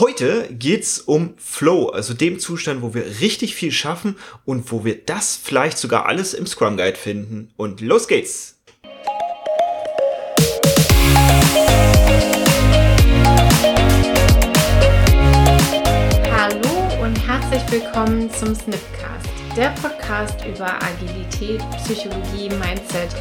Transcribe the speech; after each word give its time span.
Heute 0.00 0.48
geht's 0.50 0.98
um 0.98 1.34
Flow, 1.36 1.90
also 1.90 2.14
dem 2.14 2.38
Zustand, 2.38 2.80
wo 2.80 2.94
wir 2.94 3.04
richtig 3.20 3.54
viel 3.54 3.70
schaffen 3.70 4.16
und 4.46 4.72
wo 4.72 4.82
wir 4.82 4.96
das 4.96 5.36
vielleicht 5.36 5.76
sogar 5.76 6.06
alles 6.06 6.32
im 6.32 6.46
Scrum 6.46 6.78
Guide 6.78 6.96
finden. 6.96 7.50
Und 7.58 7.82
los 7.82 8.08
geht's! 8.08 8.56
Hallo 16.32 17.02
und 17.02 17.28
herzlich 17.28 17.70
willkommen 17.70 18.32
zum 18.32 18.54
Snipcast, 18.54 19.28
der 19.54 19.74
Podcast 19.82 20.46
über 20.46 20.82
Agilität, 20.82 21.60
Psychologie, 21.84 22.48
Mindset 22.48 23.14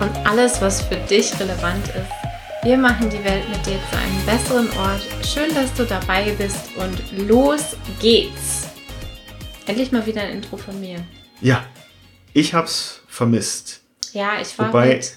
und 0.00 0.10
alles, 0.26 0.60
was 0.60 0.82
für 0.82 0.96
dich 0.96 1.38
relevant 1.38 1.86
ist 1.90 2.23
wir 2.64 2.78
machen 2.78 3.10
die 3.10 3.22
Welt 3.22 3.46
mit 3.50 3.66
dir 3.66 3.78
zu 3.90 3.98
einem 3.98 4.24
besseren 4.24 4.70
Ort. 4.78 5.02
Schön, 5.26 5.54
dass 5.54 5.74
du 5.74 5.84
dabei 5.84 6.32
bist 6.32 6.74
und 6.76 7.28
los 7.28 7.76
geht's. 8.00 8.68
Endlich 9.66 9.92
mal 9.92 10.06
wieder 10.06 10.22
ein 10.22 10.30
Intro 10.30 10.56
von 10.56 10.80
mir. 10.80 11.04
Ja, 11.42 11.66
ich 12.32 12.54
hab's 12.54 13.02
vermisst. 13.06 13.82
Ja, 14.12 14.40
ich 14.40 14.58
war 14.58 14.68
Wobei, 14.68 14.96
heute, 14.96 15.08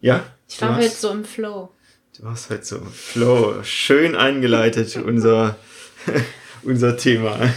ja, 0.00 0.24
ich 0.48 0.60
war 0.60 0.76
heute 0.76 0.88
so 0.88 1.10
im 1.12 1.24
Flow. 1.24 1.70
Du 2.16 2.24
warst 2.24 2.50
halt 2.50 2.66
so 2.66 2.78
im 2.78 2.90
Flow. 2.90 3.62
Schön 3.62 4.16
eingeleitet, 4.16 4.96
unser, 4.96 5.56
unser 6.64 6.96
Thema. 6.96 7.38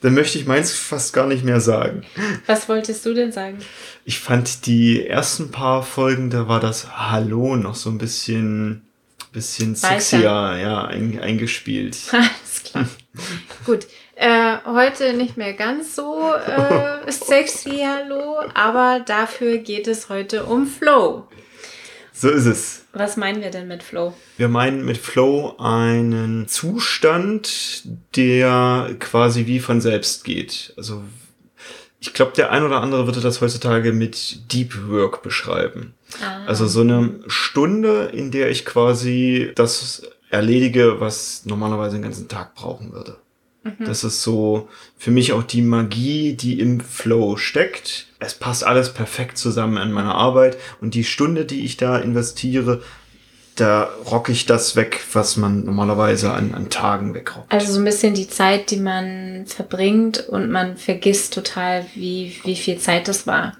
dann 0.00 0.14
möchte 0.14 0.38
ich 0.38 0.46
meins 0.46 0.72
fast 0.72 1.12
gar 1.12 1.26
nicht 1.26 1.44
mehr 1.44 1.60
sagen. 1.60 2.02
Was 2.46 2.68
wolltest 2.68 3.04
du 3.04 3.14
denn 3.14 3.32
sagen? 3.32 3.58
Ich 4.04 4.18
fand 4.18 4.66
die 4.66 5.06
ersten 5.06 5.50
paar 5.50 5.82
Folgen, 5.82 6.30
da 6.30 6.48
war 6.48 6.60
das 6.60 6.96
Hallo 6.96 7.56
noch 7.56 7.74
so 7.74 7.90
ein 7.90 7.98
bisschen, 7.98 8.82
bisschen 9.32 9.74
sexier, 9.74 10.20
ja, 10.20 10.84
ein, 10.84 11.20
eingespielt. 11.20 11.98
Alles 12.12 12.62
klar. 12.64 12.88
Gut. 13.66 13.86
Äh, 14.16 14.58
heute 14.66 15.14
nicht 15.14 15.38
mehr 15.38 15.54
ganz 15.54 15.96
so 15.96 16.34
äh, 16.34 17.10
sexy, 17.10 17.86
hallo, 17.86 18.36
aber 18.52 19.00
dafür 19.00 19.56
geht 19.56 19.88
es 19.88 20.10
heute 20.10 20.44
um 20.44 20.66
Flow. 20.66 21.26
So 22.20 22.28
ist 22.28 22.44
es. 22.44 22.82
Was 22.92 23.16
meinen 23.16 23.40
wir 23.40 23.50
denn 23.50 23.66
mit 23.66 23.82
Flow? 23.82 24.12
Wir 24.36 24.48
meinen 24.48 24.84
mit 24.84 24.98
Flow 24.98 25.56
einen 25.58 26.48
Zustand, 26.48 27.84
der 28.14 28.94
quasi 28.98 29.46
wie 29.46 29.58
von 29.58 29.80
selbst 29.80 30.24
geht. 30.24 30.74
Also 30.76 31.02
ich 31.98 32.12
glaube, 32.12 32.32
der 32.36 32.50
ein 32.50 32.62
oder 32.62 32.82
andere 32.82 33.06
würde 33.06 33.22
das 33.22 33.40
heutzutage 33.40 33.94
mit 33.94 34.52
Deep 34.52 34.90
Work 34.90 35.22
beschreiben. 35.22 35.94
Ah. 36.22 36.44
Also 36.44 36.66
so 36.66 36.82
eine 36.82 37.20
Stunde, 37.26 38.10
in 38.12 38.30
der 38.30 38.50
ich 38.50 38.66
quasi 38.66 39.52
das 39.54 40.02
erledige, 40.28 41.00
was 41.00 41.46
normalerweise 41.46 41.96
den 41.96 42.02
ganzen 42.02 42.28
Tag 42.28 42.54
brauchen 42.54 42.92
würde. 42.92 43.16
Mhm. 43.62 43.84
Das 43.84 44.04
ist 44.04 44.22
so 44.22 44.68
für 44.96 45.10
mich 45.10 45.32
auch 45.32 45.42
die 45.42 45.62
Magie, 45.62 46.34
die 46.34 46.60
im 46.60 46.80
Flow 46.80 47.36
steckt. 47.36 48.06
Es 48.18 48.34
passt 48.34 48.64
alles 48.64 48.92
perfekt 48.92 49.38
zusammen 49.38 49.76
in 49.76 49.92
meiner 49.92 50.14
Arbeit 50.14 50.56
und 50.80 50.94
die 50.94 51.04
Stunde, 51.04 51.44
die 51.44 51.64
ich 51.64 51.76
da 51.76 51.98
investiere, 51.98 52.82
da 53.56 53.90
rock 54.10 54.28
ich 54.30 54.46
das 54.46 54.76
weg, 54.76 55.00
was 55.12 55.36
man 55.36 55.64
normalerweise 55.64 56.32
an, 56.32 56.54
an 56.54 56.70
Tagen 56.70 57.14
wegrockt. 57.14 57.52
Also 57.52 57.72
so 57.72 57.78
ein 57.78 57.84
bisschen 57.84 58.14
die 58.14 58.28
Zeit, 58.28 58.70
die 58.70 58.78
man 58.78 59.44
verbringt 59.46 60.28
und 60.28 60.50
man 60.50 60.76
vergisst 60.76 61.34
total, 61.34 61.84
wie, 61.94 62.34
wie 62.44 62.56
viel 62.56 62.78
Zeit 62.78 63.08
das 63.08 63.26
war. 63.26 63.56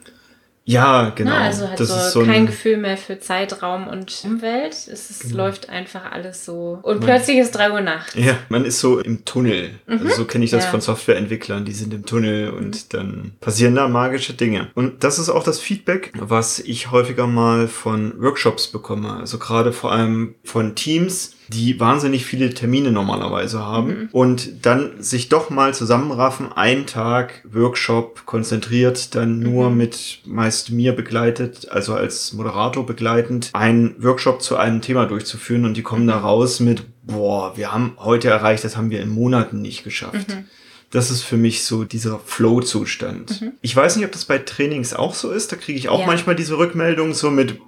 Ja, 0.71 1.11
genau. 1.11 1.33
Na, 1.33 1.41
also 1.41 1.69
hat 1.69 1.81
das 1.81 2.13
so, 2.13 2.21
so 2.21 2.27
kein 2.27 2.47
Gefühl 2.47 2.77
mehr 2.77 2.97
für 2.97 3.19
Zeitraum 3.19 3.89
und 3.89 4.13
Umwelt. 4.25 4.73
Es 4.73 5.11
ist, 5.11 5.23
genau. 5.23 5.45
läuft 5.45 5.69
einfach 5.69 6.13
alles 6.13 6.45
so. 6.45 6.79
Und 6.83 6.99
man, 6.99 7.07
plötzlich 7.07 7.39
ist 7.39 7.53
drei 7.53 7.73
Uhr 7.73 7.81
Nacht. 7.81 8.15
Ja, 8.15 8.39
man 8.49 8.65
ist 8.65 8.79
so 8.79 9.01
im 9.01 9.25
Tunnel. 9.25 9.71
Mhm. 9.87 9.99
Also 9.99 10.17
so 10.17 10.25
kenne 10.27 10.45
ich 10.45 10.53
das 10.53 10.65
ja. 10.65 10.71
von 10.71 10.81
Softwareentwicklern. 10.81 11.65
Die 11.65 11.73
sind 11.73 11.93
im 11.93 12.07
Tunnel 12.07 12.51
und 12.51 12.77
mhm. 12.77 12.89
dann 12.91 13.33
passieren 13.41 13.75
da 13.75 13.89
magische 13.89 14.35
Dinge. 14.35 14.71
Und 14.75 15.03
das 15.03 15.19
ist 15.19 15.29
auch 15.29 15.43
das 15.43 15.59
Feedback, 15.59 16.13
was 16.15 16.61
ich 16.61 16.93
häufiger 16.93 17.27
mal 17.27 17.67
von 17.67 18.21
Workshops 18.23 18.69
bekomme. 18.69 19.13
Also 19.15 19.39
gerade 19.39 19.73
vor 19.73 19.91
allem 19.91 20.37
von 20.45 20.77
Teams, 20.77 21.35
die 21.53 21.81
wahnsinnig 21.81 22.25
viele 22.25 22.55
Termine 22.55 22.93
normalerweise 22.93 23.59
haben 23.59 23.89
mhm. 23.89 24.09
und 24.13 24.65
dann 24.65 25.03
sich 25.03 25.29
doch 25.29 25.51
mal 25.51 25.75
zusammenraffen, 25.75 26.53
einen 26.53 26.87
Tag 26.87 27.43
Workshop 27.51 28.25
konzentriert, 28.25 29.15
dann 29.17 29.41
nur 29.41 29.71
mhm. 29.71 29.77
mit 29.77 30.21
meist 30.27 30.71
mir 30.71 30.93
begleitet, 30.93 31.69
also 31.71 31.95
als 31.95 32.33
Moderator 32.33 32.87
begleitend, 32.87 33.51
einen 33.53 34.01
Workshop 34.03 34.43
zu 34.43 34.57
einem 34.57 34.81
Thema 34.81 35.07
durchzuführen 35.07 35.65
und 35.65 35.77
die 35.77 35.83
kommen 35.83 36.07
da 36.07 36.19
raus 36.19 36.61
mit, 36.61 36.85
boah, 37.03 37.57
wir 37.57 37.73
haben 37.73 37.95
heute 37.99 38.29
erreicht, 38.29 38.63
das 38.63 38.77
haben 38.77 38.91
wir 38.91 39.01
in 39.01 39.11
Monaten 39.11 39.61
nicht 39.61 39.83
geschafft. 39.83 40.29
Mhm. 40.29 40.45
Das 40.93 41.11
ist 41.11 41.23
für 41.23 41.37
mich 41.37 41.65
so 41.65 41.85
dieser 41.85 42.19
Flow-Zustand. 42.19 43.41
Mhm. 43.41 43.53
Ich 43.61 43.75
weiß 43.75 43.97
nicht, 43.97 44.05
ob 44.05 44.13
das 44.13 44.25
bei 44.25 44.39
Trainings 44.39 44.93
auch 44.93 45.15
so 45.15 45.31
ist. 45.31 45.53
Da 45.53 45.57
kriege 45.57 45.79
ich 45.79 45.89
auch 45.89 46.01
ja. 46.01 46.07
manchmal 46.07 46.35
diese 46.35 46.59
Rückmeldung 46.59 47.15
so 47.15 47.31
mit, 47.31 47.61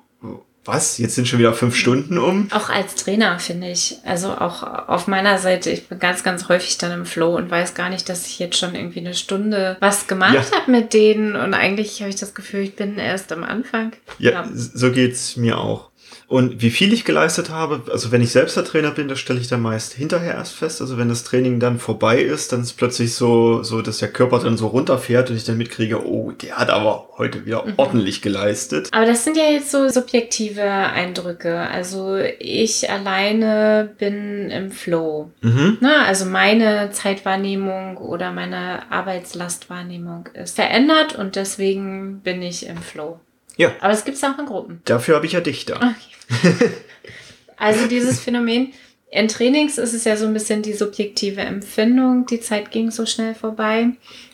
was? 0.64 0.98
Jetzt 0.98 1.16
sind 1.16 1.26
schon 1.26 1.38
wieder 1.38 1.54
fünf 1.54 1.74
Stunden 1.74 2.18
um? 2.18 2.48
Auch 2.52 2.68
als 2.68 2.94
Trainer 2.94 3.38
finde 3.38 3.70
ich. 3.70 3.96
Also 4.04 4.28
auch 4.28 4.62
auf 4.62 5.08
meiner 5.08 5.38
Seite, 5.38 5.70
ich 5.70 5.88
bin 5.88 5.98
ganz, 5.98 6.22
ganz 6.22 6.48
häufig 6.48 6.78
dann 6.78 6.92
im 6.92 7.06
Flow 7.06 7.36
und 7.36 7.50
weiß 7.50 7.74
gar 7.74 7.88
nicht, 7.88 8.08
dass 8.08 8.26
ich 8.26 8.38
jetzt 8.38 8.58
schon 8.58 8.74
irgendwie 8.74 9.00
eine 9.00 9.14
Stunde 9.14 9.76
was 9.80 10.06
gemacht 10.06 10.34
ja. 10.34 10.56
habe 10.56 10.70
mit 10.70 10.94
denen. 10.94 11.34
Und 11.34 11.54
eigentlich 11.54 12.00
habe 12.00 12.10
ich 12.10 12.16
das 12.16 12.34
Gefühl, 12.34 12.60
ich 12.60 12.76
bin 12.76 12.98
erst 12.98 13.32
am 13.32 13.42
Anfang. 13.42 13.92
Ja, 14.18 14.30
ja. 14.30 14.48
so 14.52 14.92
geht's 14.92 15.36
mir 15.36 15.58
auch. 15.58 15.91
Und 16.32 16.62
wie 16.62 16.70
viel 16.70 16.94
ich 16.94 17.04
geleistet 17.04 17.50
habe, 17.50 17.82
also 17.92 18.10
wenn 18.10 18.22
ich 18.22 18.32
selbst 18.32 18.56
der 18.56 18.64
Trainer 18.64 18.90
bin, 18.90 19.06
das 19.06 19.18
stelle 19.18 19.38
ich 19.38 19.48
dann 19.48 19.60
meist 19.60 19.92
hinterher 19.92 20.32
erst 20.32 20.54
fest. 20.54 20.80
Also 20.80 20.96
wenn 20.96 21.10
das 21.10 21.24
Training 21.24 21.60
dann 21.60 21.78
vorbei 21.78 22.22
ist, 22.22 22.54
dann 22.54 22.62
ist 22.62 22.72
plötzlich 22.78 23.14
so, 23.14 23.62
so, 23.62 23.82
dass 23.82 23.98
der 23.98 24.08
Körper 24.08 24.38
dann 24.38 24.56
so 24.56 24.68
runterfährt 24.68 25.28
und 25.28 25.36
ich 25.36 25.44
dann 25.44 25.58
mitkriege, 25.58 26.06
oh, 26.06 26.30
der 26.30 26.56
hat 26.56 26.70
aber 26.70 27.10
heute 27.18 27.44
wieder 27.44 27.66
mhm. 27.66 27.74
ordentlich 27.76 28.22
geleistet. 28.22 28.88
Aber 28.92 29.04
das 29.04 29.24
sind 29.24 29.36
ja 29.36 29.44
jetzt 29.44 29.70
so 29.70 29.90
subjektive 29.90 30.62
Eindrücke. 30.62 31.68
Also 31.68 32.16
ich 32.16 32.88
alleine 32.88 33.94
bin 33.98 34.50
im 34.50 34.70
Flow. 34.70 35.32
Mhm. 35.42 35.76
Na, 35.82 36.06
also 36.06 36.24
meine 36.24 36.92
Zeitwahrnehmung 36.92 37.98
oder 37.98 38.32
meine 38.32 38.90
Arbeitslastwahrnehmung 38.90 40.30
ist 40.32 40.56
verändert 40.56 41.14
und 41.14 41.36
deswegen 41.36 42.22
bin 42.22 42.40
ich 42.40 42.66
im 42.66 42.78
Flow. 42.78 43.20
Ja. 43.56 43.72
Aber 43.80 43.92
es 43.92 44.04
gibt 44.04 44.16
es 44.16 44.24
auch 44.24 44.38
in 44.38 44.46
Gruppen. 44.46 44.80
Dafür 44.84 45.16
habe 45.16 45.26
ich 45.26 45.32
ja 45.32 45.40
dich 45.40 45.64
da. 45.64 45.76
Okay. 45.76 46.70
also 47.56 47.86
dieses 47.86 48.20
Phänomen, 48.20 48.72
in 49.10 49.28
Trainings 49.28 49.76
ist 49.76 49.92
es 49.92 50.04
ja 50.04 50.16
so 50.16 50.24
ein 50.24 50.32
bisschen 50.32 50.62
die 50.62 50.72
subjektive 50.72 51.42
Empfindung, 51.42 52.24
die 52.24 52.40
Zeit 52.40 52.70
ging 52.70 52.90
so 52.90 53.04
schnell 53.04 53.34
vorbei. 53.34 53.88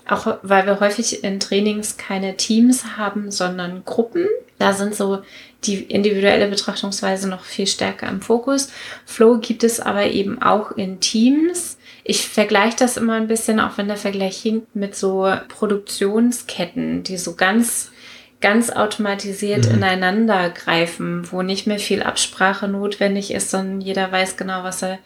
Auch 0.09 0.39
weil 0.43 0.67
wir 0.67 0.79
häufig 0.81 1.25
in 1.25 1.41
Trainings 1.41 1.97
keine 1.97 2.37
Teams 2.37 2.97
haben, 2.97 3.31
sondern 3.31 3.85
Gruppen. 3.85 4.27
Da 4.59 4.73
sind 4.73 4.95
so 4.95 5.23
die 5.65 5.83
individuelle 5.83 6.49
Betrachtungsweise 6.49 7.29
noch 7.29 7.43
viel 7.43 7.67
stärker 7.67 8.09
im 8.09 8.23
Fokus. 8.23 8.71
Flow 9.05 9.39
gibt 9.39 9.65
es 9.65 9.81
aber 9.81 10.07
eben 10.07 10.41
auch 10.41 10.71
in 10.73 11.01
Teams. 11.01 11.77
Ich 12.05 12.29
vergleiche 12.29 12.77
das 12.79 12.97
immer 12.97 13.15
ein 13.15 13.29
bisschen, 13.29 13.59
auch 13.59 13.77
wenn 13.77 13.89
der 13.89 13.97
Vergleich 13.97 14.39
hinkt, 14.39 14.77
mit 14.77 14.95
so 14.95 15.31
Produktionsketten, 15.49 17.03
die 17.03 17.19
so 17.19 17.35
ganz 17.35 17.91
ganz 18.41 18.71
automatisiert 18.71 19.69
mhm. 19.69 19.77
ineinander 19.77 20.51
greifen, 20.51 21.27
wo 21.31 21.43
nicht 21.43 21.67
mehr 21.67 21.79
viel 21.79 22.03
Absprache 22.03 22.69
notwendig 22.69 23.33
ist, 23.33 23.51
sondern 23.51 23.81
jeder 23.81 24.13
weiß 24.13 24.37
genau, 24.37 24.63
was 24.63 24.83
er 24.83 24.99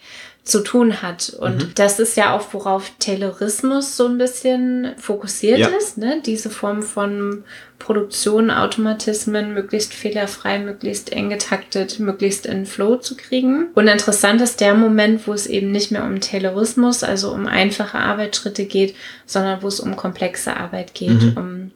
zu 0.44 0.60
tun 0.60 1.02
hat. 1.02 1.30
Und 1.30 1.56
mhm. 1.56 1.72
das 1.76 2.00
ist 2.00 2.16
ja 2.16 2.34
auch, 2.34 2.52
worauf 2.52 2.90
Taylorismus 2.98 3.96
so 3.96 4.06
ein 4.06 4.18
bisschen 4.18 4.92
fokussiert 4.98 5.60
ja. 5.60 5.68
ist, 5.68 5.98
ne? 5.98 6.20
diese 6.24 6.50
Form 6.50 6.82
von 6.82 7.44
Produktion, 7.78 8.50
Automatismen, 8.50 9.54
möglichst 9.54 9.94
fehlerfrei, 9.94 10.58
möglichst 10.58 11.12
eng 11.12 11.30
getaktet, 11.30 12.00
möglichst 12.00 12.46
in 12.46 12.66
Flow 12.66 12.96
zu 12.96 13.16
kriegen. 13.16 13.68
Und 13.74 13.86
interessant 13.86 14.40
ist 14.40 14.60
der 14.60 14.74
Moment, 14.74 15.26
wo 15.26 15.32
es 15.32 15.46
eben 15.46 15.70
nicht 15.70 15.92
mehr 15.92 16.04
um 16.04 16.20
Taylorismus, 16.20 17.04
also 17.04 17.32
um 17.32 17.46
einfache 17.46 17.98
Arbeitsschritte 17.98 18.64
geht, 18.64 18.96
sondern 19.26 19.62
wo 19.62 19.68
es 19.68 19.78
um 19.80 19.96
komplexe 19.96 20.56
Arbeit 20.56 20.94
geht, 20.94 21.22
mhm. 21.22 21.36
um 21.36 21.70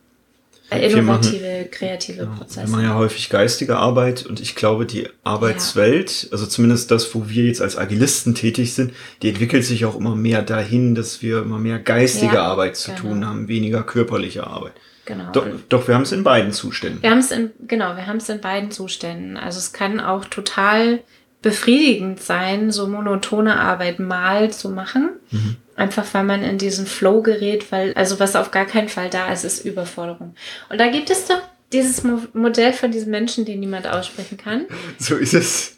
Innovative, 0.71 1.47
machen, 1.47 1.71
kreative 1.71 2.23
ja, 2.23 2.27
Prozesse. 2.27 2.67
Wir 2.67 2.71
machen 2.71 2.85
ja 2.85 2.95
häufig 2.95 3.29
geistige 3.29 3.77
Arbeit 3.77 4.27
und 4.27 4.41
ich 4.41 4.57
glaube, 4.57 4.85
die 4.85 5.09
Arbeitswelt, 5.23 6.25
ja. 6.25 6.33
also 6.33 6.47
zumindest 6.47 6.91
das, 6.91 7.15
wo 7.15 7.29
wir 7.29 7.45
jetzt 7.45 7.63
als 7.63 7.79
Agilisten 7.79 8.35
tätig 8.35 8.75
sind, 8.75 8.93
die 9.23 9.29
entwickelt 9.29 9.65
sich 9.65 9.85
auch 9.85 9.97
immer 9.97 10.17
mehr 10.17 10.43
dahin, 10.43 10.97
dass 10.97 11.23
wir 11.23 11.43
immer 11.43 11.59
mehr 11.59 11.79
geistige 11.79 12.35
ja, 12.35 12.43
Arbeit 12.43 12.77
zu 12.77 12.91
genau. 12.91 13.03
tun 13.03 13.27
haben, 13.27 13.49
weniger 13.49 13.85
körperliche 13.85 14.47
Arbeit. 14.47 14.73
Genau. 15.05 15.31
Doch, 15.31 15.47
doch 15.69 15.87
wir 15.87 15.95
haben 15.95 16.03
es 16.03 16.11
in 16.11 16.25
beiden 16.25 16.53
Zuständen. 16.53 17.01
Wir 17.01 17.11
haben 17.11 17.19
es 17.19 17.31
in, 17.31 17.53
genau, 17.69 17.95
wir 17.95 18.09
haben 18.09 18.17
es 18.17 18.29
in 18.29 18.41
beiden 18.41 18.73
Zuständen. 18.73 19.37
Also 19.37 19.59
es 19.59 19.73
kann 19.73 20.01
auch 20.01 20.25
total 20.25 21.01
befriedigend 21.47 22.21
sein, 22.21 22.73
so 22.73 22.89
monotone 22.89 23.57
Arbeit 23.57 24.01
mal 24.01 24.51
zu 24.51 24.69
machen. 24.69 25.11
Mhm. 25.31 25.57
Einfach 25.77 26.05
weil 26.13 26.25
man 26.25 26.43
in 26.43 26.59
diesen 26.59 26.87
Flow 26.87 27.23
gerät, 27.23 27.71
weil, 27.71 27.95
also 27.95 28.19
was 28.19 28.35
auf 28.35 28.51
gar 28.51 28.65
keinen 28.65 28.89
Fall 28.89 29.11
da 29.11 29.33
ist, 29.33 29.45
ist 29.45 29.65
Überforderung. 29.65 30.35
Und 30.71 30.81
da 30.81 30.89
gibt 30.89 31.09
es 31.09 31.27
doch 31.27 31.41
Dieses 31.73 32.03
Mo 32.03 32.21
Modell 32.33 32.73
von 32.73 32.91
diesem 32.91 33.11
Menschen, 33.11 33.45
den 33.45 33.61
niemand 33.61 33.87
aussprechen 33.87 34.39
kann. 34.39 34.67
So 34.99 35.17
ist 35.17 35.35
es. 35.35 35.77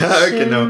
ja, 0.00 0.28
genau. 0.28 0.66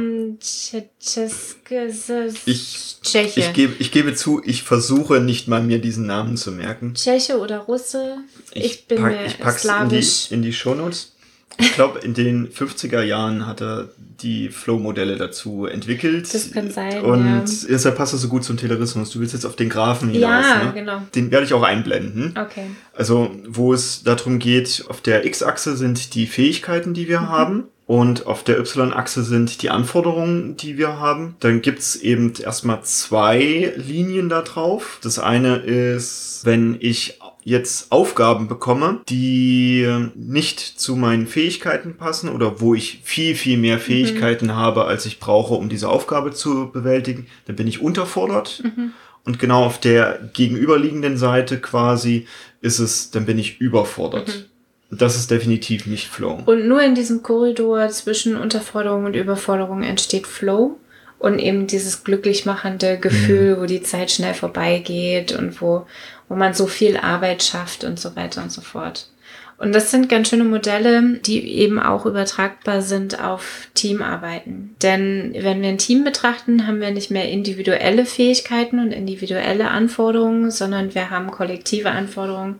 Ich, 2.46 2.96
Tscheche. 3.02 3.40
Ich 3.40 3.52
gebe, 3.52 3.74
ich 3.78 3.90
gebe 3.90 4.14
zu, 4.14 4.42
ich 4.44 4.62
versuche 4.62 5.20
nicht 5.20 5.48
mal 5.48 5.62
mir 5.62 5.80
diesen 5.80 6.06
Namen 6.06 6.36
zu 6.36 6.52
merken. 6.52 6.94
Tscheche 6.94 7.38
oder 7.38 7.58
Russe. 7.58 8.18
Ich, 8.52 8.64
ich 8.64 8.86
bin 8.86 9.02
pack, 9.02 9.12
mir 9.12 9.26
ich 9.26 9.38
pack's 9.38 9.62
slawisch. 9.62 9.92
in 9.92 10.28
die, 10.28 10.34
in 10.34 10.42
die 10.42 10.52
Shownotes. 10.52 11.15
Ich 11.58 11.72
glaube, 11.72 12.00
in 12.00 12.12
den 12.12 12.48
50er 12.48 13.02
Jahren 13.02 13.46
hat 13.46 13.62
er 13.62 13.88
die 14.20 14.48
Flow-Modelle 14.48 15.16
dazu 15.16 15.66
entwickelt. 15.66 16.32
Das 16.32 16.50
kann 16.50 16.70
sein. 16.70 17.02
Und 17.02 17.26
ja. 17.26 17.44
deshalb 17.68 17.96
passt 17.96 18.12
das 18.12 18.20
so 18.20 18.28
gut 18.28 18.44
zum 18.44 18.56
Telerismus. 18.56 19.10
Du 19.10 19.20
willst 19.20 19.32
jetzt 19.32 19.46
auf 19.46 19.56
den 19.56 19.68
Graphen 19.68 20.10
hinaus. 20.10 20.44
Ja, 20.44 20.64
ne? 20.64 20.72
genau. 20.74 21.02
Den 21.14 21.30
werde 21.30 21.46
ich 21.46 21.54
auch 21.54 21.62
einblenden. 21.62 22.34
Okay. 22.38 22.66
Also, 22.94 23.30
wo 23.46 23.72
es 23.72 24.02
darum 24.02 24.38
geht, 24.38 24.84
auf 24.88 25.00
der 25.00 25.24
X-Achse 25.24 25.76
sind 25.76 26.14
die 26.14 26.26
Fähigkeiten, 26.26 26.94
die 26.94 27.08
wir 27.08 27.20
mhm. 27.20 27.28
haben. 27.28 27.64
Und 27.86 28.26
auf 28.26 28.42
der 28.42 28.58
Y-Achse 28.58 29.22
sind 29.22 29.62
die 29.62 29.70
Anforderungen, 29.70 30.56
die 30.56 30.76
wir 30.76 30.98
haben. 30.98 31.36
Dann 31.38 31.62
gibt's 31.62 31.94
eben 31.94 32.32
erstmal 32.34 32.82
zwei 32.82 33.72
Linien 33.76 34.28
da 34.28 34.42
drauf. 34.42 34.98
Das 35.02 35.20
eine 35.20 35.58
ist, 35.58 36.40
wenn 36.44 36.76
ich 36.80 37.20
jetzt 37.44 37.92
Aufgaben 37.92 38.48
bekomme, 38.48 39.02
die 39.08 39.88
nicht 40.16 40.58
zu 40.58 40.96
meinen 40.96 41.28
Fähigkeiten 41.28 41.96
passen 41.96 42.28
oder 42.28 42.60
wo 42.60 42.74
ich 42.74 43.02
viel, 43.04 43.36
viel 43.36 43.56
mehr 43.56 43.78
Fähigkeiten 43.78 44.46
mhm. 44.46 44.56
habe, 44.56 44.86
als 44.86 45.06
ich 45.06 45.20
brauche, 45.20 45.54
um 45.54 45.68
diese 45.68 45.88
Aufgabe 45.88 46.32
zu 46.32 46.72
bewältigen, 46.72 47.28
dann 47.46 47.54
bin 47.54 47.68
ich 47.68 47.80
unterfordert. 47.80 48.64
Mhm. 48.64 48.94
Und 49.24 49.38
genau 49.38 49.64
auf 49.64 49.78
der 49.78 50.28
gegenüberliegenden 50.32 51.16
Seite 51.16 51.60
quasi 51.60 52.26
ist 52.62 52.80
es, 52.80 53.12
dann 53.12 53.26
bin 53.26 53.38
ich 53.38 53.60
überfordert. 53.60 54.26
Mhm. 54.28 54.55
Das 54.90 55.16
ist 55.16 55.30
definitiv 55.30 55.86
nicht 55.86 56.06
Flow. 56.06 56.38
Und 56.46 56.68
nur 56.68 56.82
in 56.82 56.94
diesem 56.94 57.22
Korridor 57.22 57.88
zwischen 57.88 58.36
Unterforderung 58.36 59.04
und 59.04 59.16
Überforderung 59.16 59.82
entsteht 59.82 60.26
Flow 60.26 60.78
und 61.18 61.38
eben 61.38 61.66
dieses 61.66 62.04
glücklich 62.04 62.46
machende 62.46 62.98
Gefühl, 62.98 63.56
mhm. 63.56 63.60
wo 63.60 63.66
die 63.66 63.82
Zeit 63.82 64.10
schnell 64.10 64.34
vorbeigeht 64.34 65.32
und 65.32 65.60
wo, 65.60 65.86
wo 66.28 66.36
man 66.36 66.54
so 66.54 66.66
viel 66.66 66.96
Arbeit 66.96 67.42
schafft 67.42 67.84
und 67.84 67.98
so 67.98 68.14
weiter 68.16 68.42
und 68.42 68.52
so 68.52 68.60
fort. 68.60 69.08
Und 69.58 69.74
das 69.74 69.90
sind 69.90 70.10
ganz 70.10 70.28
schöne 70.28 70.44
Modelle, 70.44 71.14
die 71.24 71.50
eben 71.54 71.78
auch 71.78 72.04
übertragbar 72.04 72.82
sind 72.82 73.22
auf 73.24 73.68
Teamarbeiten. 73.72 74.76
Denn 74.82 75.34
wenn 75.38 75.62
wir 75.62 75.70
ein 75.70 75.78
Team 75.78 76.04
betrachten, 76.04 76.66
haben 76.66 76.80
wir 76.80 76.90
nicht 76.90 77.10
mehr 77.10 77.30
individuelle 77.30 78.04
Fähigkeiten 78.04 78.78
und 78.78 78.92
individuelle 78.92 79.70
Anforderungen, 79.70 80.50
sondern 80.50 80.94
wir 80.94 81.08
haben 81.08 81.30
kollektive 81.30 81.90
Anforderungen 81.90 82.56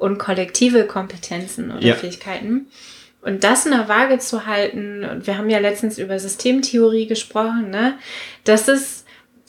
und 0.00 0.18
kollektive 0.18 0.86
Kompetenzen 0.86 1.70
oder 1.70 1.84
ja. 1.84 1.94
Fähigkeiten. 1.94 2.66
Und 3.22 3.44
das 3.44 3.66
in 3.66 3.72
der 3.72 3.86
Waage 3.88 4.18
zu 4.18 4.46
halten, 4.46 5.04
und 5.04 5.26
wir 5.26 5.36
haben 5.36 5.50
ja 5.50 5.58
letztens 5.58 5.98
über 5.98 6.18
Systemtheorie 6.18 7.06
gesprochen, 7.06 7.68
ne? 7.68 7.98
Das 8.44 8.66
ist 8.66 9.04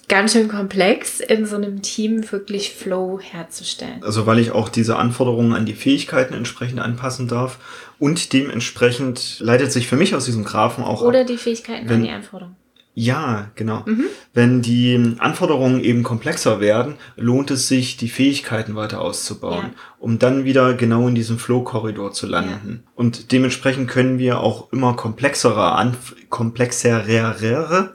ganz 0.09 0.33
schön 0.33 0.49
komplex, 0.49 1.21
in 1.21 1.45
so 1.45 1.55
einem 1.55 1.81
Team 1.81 2.29
wirklich 2.33 2.73
Flow 2.73 3.21
herzustellen. 3.21 4.03
Also 4.03 4.25
weil 4.25 4.39
ich 4.39 4.51
auch 4.51 4.67
diese 4.67 4.97
Anforderungen 4.97 5.53
an 5.53 5.65
die 5.65 5.73
Fähigkeiten 5.73 6.33
entsprechend 6.33 6.81
anpassen 6.81 7.29
darf 7.29 7.59
und 7.97 8.33
dementsprechend 8.33 9.39
leitet 9.39 9.71
sich 9.71 9.87
für 9.87 9.95
mich 9.95 10.13
aus 10.13 10.25
diesem 10.25 10.43
Graphen 10.43 10.83
auch 10.83 11.01
Oder 11.01 11.21
ab, 11.21 11.27
die 11.27 11.37
Fähigkeiten 11.37 11.87
wenn, 11.87 11.97
an 11.97 12.03
die 12.03 12.09
Anforderungen. 12.09 12.57
Ja, 12.93 13.49
genau. 13.55 13.83
Mhm. 13.85 14.05
Wenn 14.33 14.61
die 14.61 15.15
Anforderungen 15.19 15.81
eben 15.81 16.03
komplexer 16.03 16.59
werden, 16.59 16.95
lohnt 17.15 17.49
es 17.49 17.69
sich, 17.69 17.95
die 17.95 18.09
Fähigkeiten 18.09 18.75
weiter 18.75 18.99
auszubauen, 18.99 19.67
ja. 19.67 19.73
um 19.99 20.19
dann 20.19 20.43
wieder 20.43 20.73
genau 20.73 21.07
in 21.07 21.15
diesem 21.15 21.39
Flow-Korridor 21.39 22.11
zu 22.11 22.27
landen. 22.27 22.83
Ja. 22.83 22.91
Und 22.95 23.31
dementsprechend 23.31 23.89
können 23.89 24.19
wir 24.19 24.41
auch 24.41 24.71
immer 24.73 24.95
komplexere, 24.95 25.73
Anf 25.73 26.15
komplexere, 26.29 27.93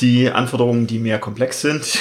die 0.00 0.30
Anforderungen, 0.30 0.86
die 0.86 1.00
mehr 1.00 1.18
komplex 1.18 1.60
sind, 1.60 1.98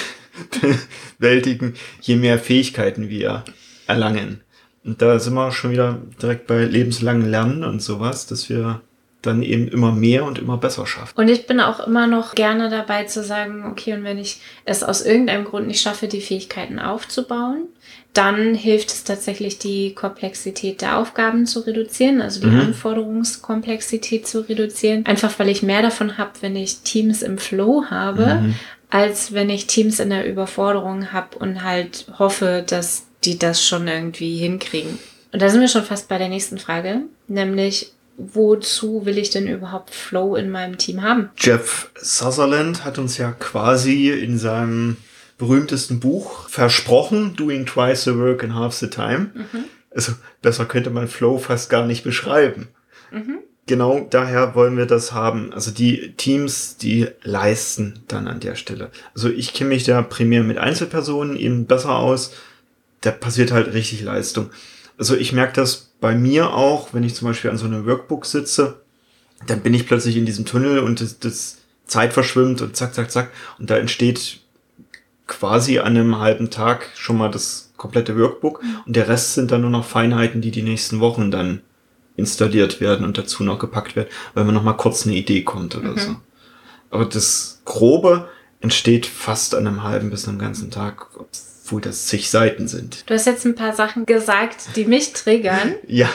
bewältigen, 1.18 1.74
je 2.02 2.16
mehr 2.16 2.38
Fähigkeiten 2.38 3.10
wir 3.10 3.44
erlangen. 3.88 4.42
Und 4.86 5.02
da 5.02 5.18
sind 5.18 5.34
wir 5.34 5.52
schon 5.52 5.72
wieder 5.72 6.00
direkt 6.22 6.46
bei 6.48 6.64
lebenslangen 6.64 7.30
Lernen 7.30 7.64
und 7.64 7.82
sowas, 7.82 8.28
dass 8.28 8.50
wir 8.50 8.82
dann 9.22 9.44
eben 9.44 9.68
immer 9.68 9.92
mehr 9.92 10.24
und 10.24 10.40
immer 10.40 10.58
besser 10.58 10.88
schafft. 10.88 11.18
Und 11.18 11.28
ich 11.28 11.46
bin 11.46 11.60
auch 11.60 11.86
immer 11.86 12.08
noch 12.08 12.36
gerne 12.36 12.70
dabei 12.70 13.04
zu 13.04 13.24
sagen, 13.24 13.66
okay, 13.70 13.94
und 13.94 14.04
wenn 14.04 14.18
ich 14.18 14.40
es 14.64 14.82
aus 14.82 15.02
irgendeinem 15.06 15.44
Grund 15.44 15.68
nicht 15.68 15.82
schaffe, 15.82 16.08
die 16.08 16.22
Fähigkeiten 16.22 16.80
aufzubauen, 16.80 17.68
dann 18.14 18.56
hilft 18.56 18.90
es 18.90 19.04
tatsächlich, 19.04 19.60
die 19.60 19.94
Komplexität 19.94 20.82
der 20.82 20.98
Aufgaben 20.98 21.46
zu 21.46 21.60
reduzieren, 21.60 22.22
also 22.22 22.40
die 22.40 22.48
mhm. 22.48 22.62
Anforderungskomplexität 22.62 24.26
zu 24.26 24.48
reduzieren. 24.48 25.06
Einfach 25.06 25.38
weil 25.38 25.50
ich 25.50 25.64
mehr 25.64 25.82
davon 25.82 26.18
habe, 26.18 26.32
wenn 26.42 26.56
ich 26.56 26.80
Teams 26.80 27.22
im 27.22 27.38
Flow 27.38 27.86
habe, 27.90 28.36
mhm. 28.36 28.56
als 28.90 29.34
wenn 29.34 29.50
ich 29.50 29.68
Teams 29.68 30.00
in 30.00 30.10
der 30.10 30.28
Überforderung 30.28 31.12
habe 31.12 31.38
und 31.38 31.64
halt 31.64 32.06
hoffe, 32.18 32.64
dass 32.66 33.06
die 33.26 33.38
das 33.38 33.66
schon 33.66 33.88
irgendwie 33.88 34.38
hinkriegen. 34.38 34.98
Und 35.32 35.42
da 35.42 35.50
sind 35.50 35.62
wir 35.62 35.68
schon 35.68 35.84
fast 35.84 36.08
bei 36.08 36.18
der 36.18 36.30
nächsten 36.30 36.58
Frage, 36.58 37.02
nämlich 37.28 37.92
wozu 38.20 39.06
will 39.06 39.18
ich 39.18 39.30
denn 39.30 39.48
überhaupt 39.48 39.94
Flow 39.94 40.36
in 40.36 40.50
meinem 40.50 40.78
Team 40.78 41.02
haben? 41.02 41.30
Jeff 41.38 41.90
Sutherland 41.96 42.84
hat 42.86 42.98
uns 42.98 43.18
ja 43.18 43.32
quasi 43.32 44.10
in 44.10 44.38
seinem 44.38 44.98
berühmtesten 45.38 46.00
Buch 46.00 46.50
versprochen, 46.50 47.36
Doing 47.36 47.66
Twice 47.66 48.04
the 48.04 48.16
Work 48.18 48.44
in 48.44 48.56
Half 48.56 48.76
the 48.76 48.90
Time. 48.90 49.32
Mhm. 49.34 49.64
Also 49.96 50.14
besser 50.42 50.66
könnte 50.66 50.90
man 50.90 51.08
Flow 51.08 51.38
fast 51.38 51.70
gar 51.70 51.86
nicht 51.86 52.04
beschreiben. 52.04 52.68
Mhm. 53.12 53.40
Genau 53.66 54.08
daher 54.10 54.56
wollen 54.56 54.78
wir 54.78 54.86
das 54.86 55.14
haben. 55.14 55.54
Also 55.54 55.72
die 55.72 56.14
Teams, 56.18 56.78
die 56.78 57.08
leisten 57.22 58.04
dann 58.08 58.28
an 58.28 58.40
der 58.40 58.56
Stelle. 58.56 58.92
Also 59.14 59.30
ich 59.30 59.54
kenne 59.54 59.70
mich 59.70 59.84
da 59.84 60.02
primär 60.02 60.44
mit 60.44 60.58
Einzelpersonen 60.58 61.38
eben 61.38 61.66
besser 61.66 61.96
aus. 61.96 62.34
Da 63.02 63.12
passiert 63.12 63.52
halt 63.52 63.74
richtig 63.74 64.02
Leistung. 64.02 64.50
Also 64.98 65.16
ich 65.16 65.32
merke 65.34 65.54
das 65.54 65.89
bei 66.00 66.16
mir 66.16 66.54
auch, 66.54 66.94
wenn 66.94 67.04
ich 67.04 67.16
zum 67.16 67.28
Beispiel 67.28 67.52
an 67.52 67.58
so 67.58 67.66
einem 67.66 67.86
Workbook 67.86 68.26
sitze, 68.26 68.82
dann 69.48 69.62
bin 69.62 69.74
ich 69.74 69.88
plötzlich 69.88 70.18
in 70.18 70.26
diesem 70.26 70.46
Tunnel 70.46 70.80
und 70.80 71.02
das, 71.02 71.20
das 71.20 71.58
Zeit 71.86 72.14
verschwimmt 72.14 72.62
und 72.62 72.76
zack, 72.76 72.94
zack, 72.94 73.12
zack. 73.12 73.32
Und 73.58 73.70
da 73.70 73.78
entsteht 73.78 74.42
quasi 75.28 75.80
an 75.80 75.96
einem 75.96 76.20
halben 76.20 76.50
Tag 76.50 76.90
schon 76.96 77.18
mal 77.18 77.30
das 77.30 77.72
komplette 77.78 78.18
Workbook 78.18 78.62
und 78.86 78.96
der 78.96 79.08
Rest 79.08 79.36
sind 79.36 79.52
dann 79.52 79.62
nur 79.62 79.70
noch 79.70 79.86
Feinheiten, 79.86 80.42
die 80.42 80.52
die 80.52 80.64
nächsten 80.64 81.00
Wochen 81.00 81.32
dann 81.32 81.62
installiert 82.18 82.82
werden 82.82 83.06
und 83.06 83.18
dazu 83.18 83.44
noch 83.44 83.60
gepackt 83.60 83.96
werden, 83.96 84.10
weil 84.34 84.44
man 84.44 84.54
noch 84.54 84.64
mal 84.64 84.74
kurz 84.74 85.06
eine 85.06 85.16
Idee 85.16 85.44
kommt 85.44 85.76
oder 85.76 85.92
mhm. 85.92 85.98
so. 85.98 86.16
Aber 86.90 87.06
das 87.06 87.62
Grobe 87.66 88.28
entsteht 88.60 89.06
fast 89.06 89.56
an 89.56 89.66
einem 89.66 89.84
halben 89.84 90.10
bis 90.10 90.28
einem 90.28 90.40
ganzen 90.40 90.72
Tag, 90.72 91.08
obwohl 91.70 91.82
das 91.82 92.08
zig 92.08 92.32
Seiten 92.32 92.68
sind. 92.68 93.08
Du 93.08 93.14
hast 93.14 93.28
jetzt 93.28 93.46
ein 93.46 93.54
paar 93.54 93.76
Sachen 93.76 94.08
gesagt, 94.08 94.76
die 94.76 94.86
mich 94.86 95.14
triggern. 95.14 95.76
ja. 95.88 96.10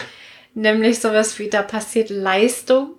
Nämlich 0.55 0.99
sowas 0.99 1.39
wie, 1.39 1.49
da 1.49 1.63
passiert 1.63 2.11
Leistung. 2.11 2.91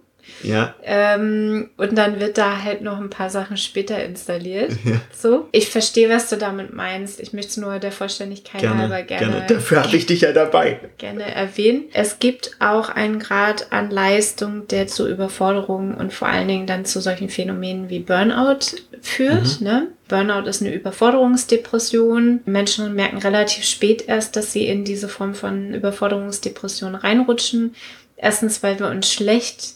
Ja. 0.43 0.75
Ähm, 0.83 1.69
und 1.77 1.97
dann 1.97 2.19
wird 2.19 2.37
da 2.37 2.61
halt 2.63 2.81
noch 2.81 2.99
ein 2.99 3.09
paar 3.09 3.29
Sachen 3.29 3.57
später 3.57 4.03
installiert. 4.03 4.71
Ja. 4.83 5.01
So. 5.15 5.47
Ich 5.51 5.69
verstehe, 5.69 6.09
was 6.09 6.29
du 6.29 6.37
damit 6.37 6.73
meinst. 6.73 7.19
Ich 7.19 7.33
möchte 7.33 7.49
es 7.49 7.57
nur 7.57 7.79
der 7.79 7.91
Vollständigkeit 7.91 8.61
gerne, 8.61 8.81
halber 8.81 9.01
gerne. 9.01 9.31
Gerne. 9.31 9.45
Dafür 9.47 9.83
habe 9.83 9.95
ich 9.95 10.05
dich 10.05 10.21
ja 10.21 10.31
dabei. 10.31 10.79
Gerne 10.97 11.33
erwähnen. 11.33 11.85
Es 11.93 12.19
gibt 12.19 12.57
auch 12.59 12.89
einen 12.89 13.19
Grad 13.19 13.71
an 13.71 13.89
Leistung, 13.89 14.67
der 14.67 14.87
zu 14.87 15.07
Überforderungen 15.07 15.95
und 15.95 16.13
vor 16.13 16.27
allen 16.27 16.47
Dingen 16.47 16.67
dann 16.67 16.85
zu 16.85 17.01
solchen 17.01 17.29
Phänomenen 17.29 17.89
wie 17.89 17.99
Burnout 17.99 18.77
führt. 19.01 19.61
Mhm. 19.61 19.65
Ne? 19.65 19.87
Burnout 20.07 20.47
ist 20.47 20.61
eine 20.61 20.73
Überforderungsdepression. 20.73 22.41
Menschen 22.45 22.93
merken 22.93 23.17
relativ 23.17 23.63
spät 23.63 24.07
erst, 24.07 24.35
dass 24.35 24.51
sie 24.51 24.67
in 24.67 24.83
diese 24.83 25.07
Form 25.07 25.33
von 25.33 25.73
Überforderungsdepression 25.73 26.95
reinrutschen. 26.95 27.75
Erstens, 28.17 28.61
weil 28.61 28.79
wir 28.79 28.87
uns 28.87 29.11
schlecht 29.11 29.75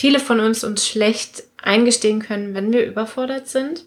viele 0.00 0.18
von 0.18 0.40
uns 0.40 0.64
uns 0.64 0.86
schlecht 0.86 1.42
eingestehen 1.62 2.20
können, 2.20 2.54
wenn 2.54 2.72
wir 2.72 2.86
überfordert 2.86 3.48
sind. 3.48 3.84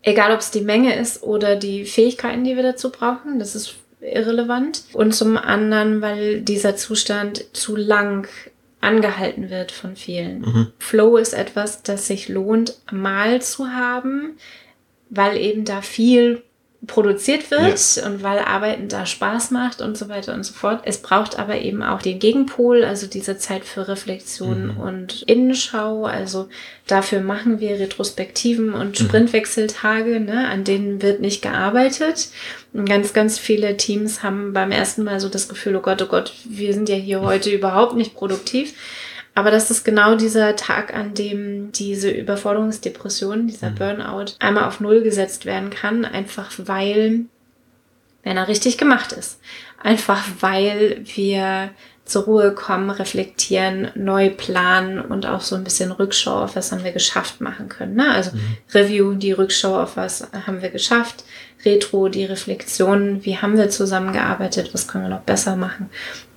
Egal, 0.00 0.32
ob 0.32 0.38
es 0.38 0.52
die 0.52 0.60
Menge 0.60 0.94
ist 0.94 1.24
oder 1.24 1.56
die 1.56 1.86
Fähigkeiten, 1.86 2.44
die 2.44 2.54
wir 2.54 2.62
dazu 2.62 2.92
brauchen, 2.92 3.40
das 3.40 3.56
ist 3.56 3.74
irrelevant. 4.00 4.84
Und 4.92 5.12
zum 5.12 5.36
anderen, 5.36 6.02
weil 6.02 6.42
dieser 6.42 6.76
Zustand 6.76 7.44
zu 7.52 7.74
lang 7.74 8.28
angehalten 8.80 9.50
wird 9.50 9.72
von 9.72 9.96
vielen. 9.96 10.42
Mhm. 10.42 10.72
Flow 10.78 11.16
ist 11.16 11.32
etwas, 11.32 11.82
das 11.82 12.06
sich 12.06 12.28
lohnt, 12.28 12.76
mal 12.92 13.42
zu 13.42 13.72
haben, 13.72 14.36
weil 15.08 15.36
eben 15.36 15.64
da 15.64 15.82
viel 15.82 16.44
produziert 16.86 17.50
wird 17.50 17.96
ja. 17.96 18.06
und 18.06 18.22
weil 18.22 18.38
Arbeiten 18.38 18.88
da 18.88 19.04
Spaß 19.04 19.50
macht 19.50 19.82
und 19.82 19.98
so 19.98 20.08
weiter 20.08 20.32
und 20.32 20.44
so 20.44 20.54
fort. 20.54 20.80
Es 20.84 20.98
braucht 20.98 21.38
aber 21.38 21.58
eben 21.58 21.82
auch 21.82 22.00
den 22.00 22.18
Gegenpol, 22.18 22.84
also 22.84 23.06
diese 23.06 23.36
Zeit 23.36 23.66
für 23.66 23.86
Reflexion 23.86 24.74
mhm. 24.74 24.80
und 24.80 25.22
Innenschau. 25.22 26.06
Also 26.06 26.48
dafür 26.86 27.20
machen 27.20 27.60
wir 27.60 27.78
Retrospektiven 27.78 28.72
und 28.72 28.98
mhm. 28.98 29.04
Sprintwechseltage, 29.04 30.20
ne, 30.20 30.48
an 30.48 30.64
denen 30.64 31.02
wird 31.02 31.20
nicht 31.20 31.42
gearbeitet. 31.42 32.30
Und 32.72 32.88
ganz, 32.88 33.12
ganz 33.12 33.38
viele 33.38 33.76
Teams 33.76 34.22
haben 34.22 34.54
beim 34.54 34.72
ersten 34.72 35.04
Mal 35.04 35.20
so 35.20 35.28
das 35.28 35.50
Gefühl, 35.50 35.76
oh 35.76 35.80
Gott, 35.80 36.00
oh 36.00 36.06
Gott, 36.06 36.32
wir 36.44 36.72
sind 36.72 36.88
ja 36.88 36.96
hier 36.96 37.20
heute 37.22 37.50
überhaupt 37.50 37.94
nicht 37.94 38.14
produktiv. 38.14 38.72
Aber 39.34 39.50
das 39.50 39.70
ist 39.70 39.84
genau 39.84 40.16
dieser 40.16 40.56
Tag, 40.56 40.94
an 40.94 41.14
dem 41.14 41.72
diese 41.72 42.10
Überforderungsdepression, 42.10 43.46
dieser 43.46 43.70
mhm. 43.70 43.74
Burnout 43.76 44.32
einmal 44.38 44.64
auf 44.64 44.80
Null 44.80 45.02
gesetzt 45.02 45.46
werden 45.46 45.70
kann, 45.70 46.04
einfach 46.04 46.50
weil, 46.58 47.20
wenn 48.22 48.36
er 48.36 48.48
richtig 48.48 48.76
gemacht 48.76 49.12
ist, 49.12 49.40
einfach 49.82 50.24
weil 50.40 51.02
wir 51.04 51.70
zur 52.04 52.24
Ruhe 52.24 52.52
kommen, 52.52 52.90
reflektieren, 52.90 53.92
neu 53.94 54.30
planen 54.30 55.00
und 55.00 55.26
auch 55.26 55.42
so 55.42 55.54
ein 55.54 55.62
bisschen 55.62 55.92
Rückschau 55.92 56.42
auf 56.42 56.56
was 56.56 56.72
haben 56.72 56.82
wir 56.82 56.90
geschafft 56.90 57.40
machen 57.40 57.68
können. 57.68 57.94
Ne? 57.94 58.10
Also 58.10 58.32
mhm. 58.32 58.56
Review, 58.74 59.14
die 59.14 59.30
Rückschau 59.30 59.80
auf 59.80 59.96
was 59.96 60.26
haben 60.44 60.60
wir 60.60 60.70
geschafft, 60.70 61.24
Retro, 61.64 62.08
die 62.08 62.24
Reflexion, 62.24 63.24
wie 63.24 63.36
haben 63.36 63.56
wir 63.56 63.70
zusammengearbeitet, 63.70 64.74
was 64.74 64.88
können 64.88 65.04
wir 65.04 65.10
noch 65.10 65.20
besser 65.20 65.54
machen 65.54 65.88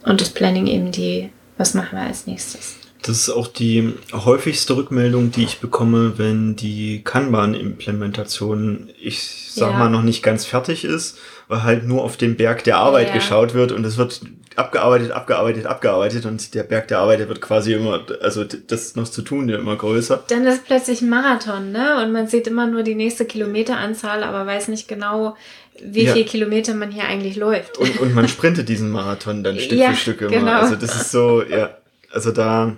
und 0.03 0.21
das 0.21 0.29
Planning 0.29 0.67
eben 0.67 0.91
die, 0.91 1.31
was 1.57 1.73
machen 1.73 1.97
wir 1.97 2.05
als 2.05 2.27
nächstes. 2.27 2.82
Das 3.03 3.17
ist 3.17 3.29
auch 3.29 3.47
die 3.47 3.93
häufigste 4.13 4.75
Rückmeldung, 4.75 5.31
die 5.31 5.43
ich 5.43 5.59
bekomme, 5.59 6.17
wenn 6.17 6.55
die 6.55 7.03
Kanban-Implementation, 7.03 8.89
ich 8.99 9.51
sag 9.53 9.71
ja. 9.71 9.77
mal, 9.77 9.89
noch 9.89 10.03
nicht 10.03 10.23
ganz 10.23 10.45
fertig 10.45 10.85
ist, 10.85 11.17
weil 11.47 11.63
halt 11.63 11.85
nur 11.85 12.03
auf 12.03 12.17
den 12.17 12.37
Berg 12.37 12.63
der 12.63 12.77
Arbeit 12.77 13.09
ja. 13.09 13.13
geschaut 13.13 13.53
wird 13.53 13.73
und 13.73 13.85
es 13.85 13.97
wird 13.97 14.21
abgearbeitet, 14.55 15.11
abgearbeitet, 15.11 15.65
abgearbeitet 15.65 16.25
und 16.25 16.53
der 16.53 16.63
Berg 16.63 16.87
der 16.87 16.99
Arbeit 16.99 17.27
wird 17.27 17.41
quasi 17.41 17.73
immer, 17.73 18.05
also 18.21 18.43
das 18.43 18.95
noch 18.95 19.07
zu 19.07 19.21
tun, 19.21 19.47
der 19.47 19.59
immer 19.59 19.75
größer. 19.75 20.23
Dann 20.27 20.45
ist 20.45 20.65
plötzlich 20.65 21.01
ein 21.01 21.09
Marathon, 21.09 21.71
ne? 21.71 22.01
Und 22.03 22.11
man 22.11 22.27
sieht 22.27 22.47
immer 22.47 22.67
nur 22.67 22.83
die 22.83 22.95
nächste 22.95 23.25
Kilometeranzahl, 23.25 24.23
aber 24.23 24.45
weiß 24.45 24.67
nicht 24.69 24.87
genau, 24.87 25.35
wie 25.83 26.05
ja. 26.05 26.13
viel 26.13 26.25
Kilometer 26.25 26.73
man 26.75 26.91
hier 26.91 27.05
eigentlich 27.05 27.35
läuft. 27.35 27.77
Und, 27.77 27.99
und 27.99 28.13
man 28.13 28.27
sprintet 28.29 28.69
diesen 28.69 28.91
Marathon 28.91 29.43
dann 29.43 29.59
Stück 29.59 29.77
ja, 29.77 29.89
für 29.89 29.95
Stück 29.95 30.21
immer. 30.21 30.31
Genau. 30.31 30.59
Also 30.59 30.75
das 30.75 30.95
ist 30.95 31.11
so, 31.11 31.43
ja, 31.43 31.77
also 32.11 32.31
da 32.31 32.75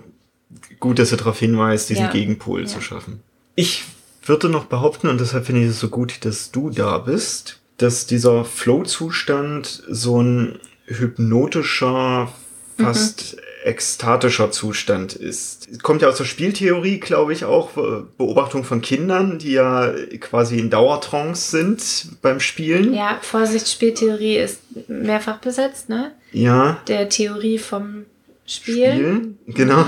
gut, 0.80 0.98
dass 0.98 1.12
er 1.12 1.18
darauf 1.18 1.38
hinweist, 1.38 1.88
diesen 1.88 2.04
ja. 2.04 2.10
Gegenpol 2.10 2.62
ja. 2.62 2.66
zu 2.66 2.80
schaffen. 2.80 3.20
Ich 3.54 3.84
würde 4.24 4.48
noch 4.48 4.66
behaupten, 4.66 5.08
und 5.08 5.20
deshalb 5.20 5.46
finde 5.46 5.62
ich 5.62 5.68
es 5.68 5.80
so 5.80 5.88
gut, 5.88 6.24
dass 6.24 6.50
du 6.50 6.70
da 6.70 6.98
bist, 6.98 7.60
dass 7.78 8.06
dieser 8.06 8.44
Flow-Zustand 8.44 9.84
so 9.88 10.22
ein 10.22 10.58
hypnotischer, 10.86 12.32
fast 12.78 13.36
mhm. 13.36 13.40
ekstatischer 13.64 14.50
Zustand 14.50 15.14
ist. 15.14 15.82
Kommt 15.82 16.02
ja 16.02 16.08
aus 16.08 16.18
der 16.18 16.24
Spieltheorie, 16.24 17.00
glaube 17.00 17.32
ich, 17.32 17.44
auch 17.44 17.70
Beobachtung 18.16 18.64
von 18.64 18.80
Kindern, 18.82 19.38
die 19.38 19.52
ja 19.52 19.92
quasi 20.20 20.58
in 20.58 20.70
Dauertrance 20.70 21.50
sind 21.50 22.20
beim 22.22 22.40
Spielen. 22.40 22.94
Ja, 22.94 23.18
Vorsicht, 23.22 23.68
Spieltheorie 23.68 24.36
ist 24.36 24.60
mehrfach 24.88 25.38
besetzt, 25.38 25.88
ne? 25.88 26.12
Ja. 26.32 26.80
Der 26.86 27.08
Theorie 27.08 27.58
vom 27.58 28.04
Spiel. 28.46 28.92
Spielen, 28.92 29.38
genau. 29.46 29.86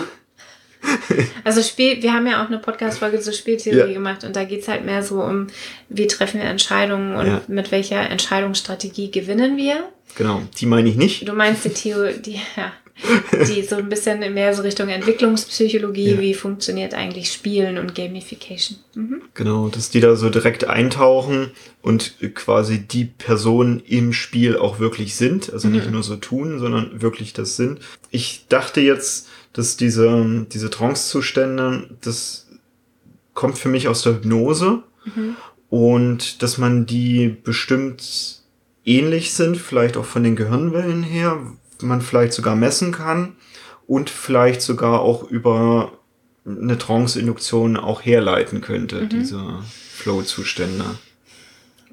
Also 1.44 1.62
Spiel, 1.62 2.02
wir 2.02 2.12
haben 2.12 2.26
ja 2.26 2.42
auch 2.42 2.48
eine 2.48 2.58
Podcast-Folge 2.58 3.20
zur 3.20 3.32
Spieltheorie 3.32 3.78
ja. 3.78 3.92
gemacht 3.92 4.24
und 4.24 4.36
da 4.36 4.44
geht's 4.44 4.68
halt 4.68 4.84
mehr 4.84 5.02
so 5.02 5.22
um, 5.22 5.46
wie 5.88 6.06
treffen 6.06 6.40
wir 6.40 6.48
Entscheidungen 6.48 7.16
und 7.16 7.26
ja. 7.26 7.40
mit 7.48 7.70
welcher 7.70 8.08
Entscheidungsstrategie 8.10 9.10
gewinnen 9.10 9.56
wir. 9.56 9.88
Genau, 10.16 10.42
die 10.58 10.66
meine 10.66 10.88
ich 10.88 10.96
nicht. 10.96 11.26
Du 11.28 11.32
meinst 11.32 11.64
die 11.64 11.70
Theorie, 11.70 12.18
die, 12.18 12.40
ja, 12.56 12.72
die 13.46 13.62
so 13.62 13.76
ein 13.76 13.88
bisschen 13.88 14.20
mehr 14.34 14.54
so 14.54 14.62
Richtung 14.62 14.88
Entwicklungspsychologie, 14.88 16.12
ja. 16.12 16.20
wie 16.20 16.34
funktioniert 16.34 16.94
eigentlich 16.94 17.30
Spielen 17.30 17.78
und 17.78 17.94
Gamification. 17.94 18.78
Mhm. 18.94 19.22
Genau, 19.34 19.68
dass 19.68 19.90
die 19.90 20.00
da 20.00 20.16
so 20.16 20.30
direkt 20.30 20.64
eintauchen 20.64 21.52
und 21.80 22.14
quasi 22.34 22.80
die 22.80 23.04
Personen 23.04 23.80
im 23.86 24.12
Spiel 24.12 24.56
auch 24.56 24.80
wirklich 24.80 25.14
sind. 25.14 25.52
Also 25.52 25.68
mhm. 25.68 25.74
nicht 25.74 25.90
nur 25.90 26.02
so 26.02 26.16
tun, 26.16 26.58
sondern 26.58 27.00
wirklich 27.00 27.32
das 27.32 27.56
sind. 27.56 27.78
Ich 28.10 28.46
dachte 28.48 28.80
jetzt, 28.80 29.28
dass 29.58 29.76
diese, 29.76 30.46
diese 30.52 30.70
Trance-Zustände, 30.70 31.90
das 32.00 32.46
kommt 33.34 33.58
für 33.58 33.68
mich 33.68 33.88
aus 33.88 34.02
der 34.02 34.14
Hypnose 34.14 34.84
mhm. 35.04 35.34
und 35.68 36.44
dass 36.44 36.58
man 36.58 36.86
die 36.86 37.28
bestimmt 37.28 38.44
ähnlich 38.84 39.34
sind, 39.34 39.56
vielleicht 39.56 39.96
auch 39.96 40.04
von 40.04 40.22
den 40.22 40.36
Gehirnwellen 40.36 41.02
her, 41.02 41.40
man 41.82 42.02
vielleicht 42.02 42.34
sogar 42.34 42.54
messen 42.54 42.92
kann 42.92 43.34
und 43.88 44.10
vielleicht 44.10 44.62
sogar 44.62 45.00
auch 45.00 45.28
über 45.28 45.90
eine 46.46 46.78
Trance-Induktion 46.78 47.76
auch 47.76 48.04
herleiten 48.04 48.60
könnte, 48.60 49.02
mhm. 49.02 49.08
diese 49.08 49.42
Flow-Zustände. 49.96 50.84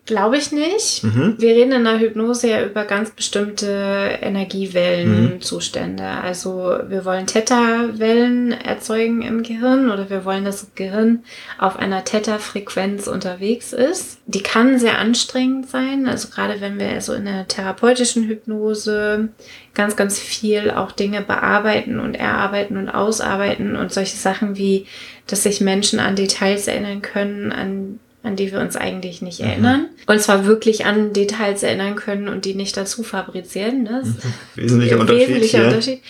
Glaube 0.06 0.38
ich 0.38 0.52
nicht. 0.52 1.04
Mhm. 1.04 1.34
Wir 1.40 1.56
reden 1.56 1.72
in 1.72 1.84
der 1.84 2.00
Hypnose 2.00 2.48
ja 2.48 2.64
über 2.64 2.86
ganz 2.86 3.10
bestimmte 3.10 4.20
Energiewellenzustände. 4.22 6.04
Mhm. 6.04 6.24
Also 6.24 6.78
wir 6.88 7.06
wollen 7.06 7.26
Theta-Wellen 7.26 8.52
erzeugen 8.52 9.24
im 9.24 9.42
Gehirn 9.42 9.90
oder 9.90 10.12
wir 10.12 10.24
wollen, 10.24 10.46
dass 10.46 10.62
das 10.62 10.76
Gehirn 10.76 11.24
auf 11.58 11.80
einer 11.80 12.04
Theta-Frequenz 12.04 13.08
unterwegs 13.08 13.74
ist. 13.74 14.20
Die 14.28 14.44
kann 14.44 14.78
sehr 14.78 15.00
anstrengend 15.00 15.72
sein. 15.72 16.08
Also 16.08 16.28
gerade 16.30 16.62
wenn 16.62 16.78
wir 16.78 17.02
so 17.02 17.14
in 17.14 17.26
der 17.26 17.48
therapeutischen 17.48 18.28
Hypnose 18.28 19.30
ganz, 19.74 19.96
ganz 19.96 20.20
viel 20.20 20.70
auch 20.70 20.92
Dinge 20.92 21.22
bearbeiten 21.22 22.00
und 22.00 22.14
erarbeiten 22.14 22.78
und 22.78 22.90
ausarbeiten 22.90 23.76
und 23.76 23.92
solche 23.92 24.18
Sachen 24.18 24.56
wie, 24.56 24.86
dass 25.26 25.42
sich 25.42 25.62
Menschen 25.62 26.00
an 26.00 26.16
Details 26.16 26.68
erinnern 26.68 27.02
können, 27.02 27.52
an 27.52 28.00
an 28.26 28.36
die 28.36 28.52
wir 28.52 28.60
uns 28.60 28.76
eigentlich 28.76 29.22
nicht 29.22 29.40
mhm. 29.40 29.46
erinnern. 29.48 29.90
Und 30.08 30.20
zwar 30.20 30.46
wirklich 30.46 30.86
an 30.86 31.14
Details 31.14 31.64
erinnern 31.64 31.96
können 31.96 32.28
und 32.28 32.46
die 32.46 32.56
nicht 32.56 32.76
dazu 32.76 33.04
fabrizieren. 33.04 33.84
Ne? 33.84 34.02
Das 34.04 34.10
mhm. 34.10 34.34
Wesentlicher 34.56 35.00
Unterschied. 35.00 35.28
Wesentlicher 35.28 35.60
ja. 35.60 35.68
Unterschied. 35.68 36.02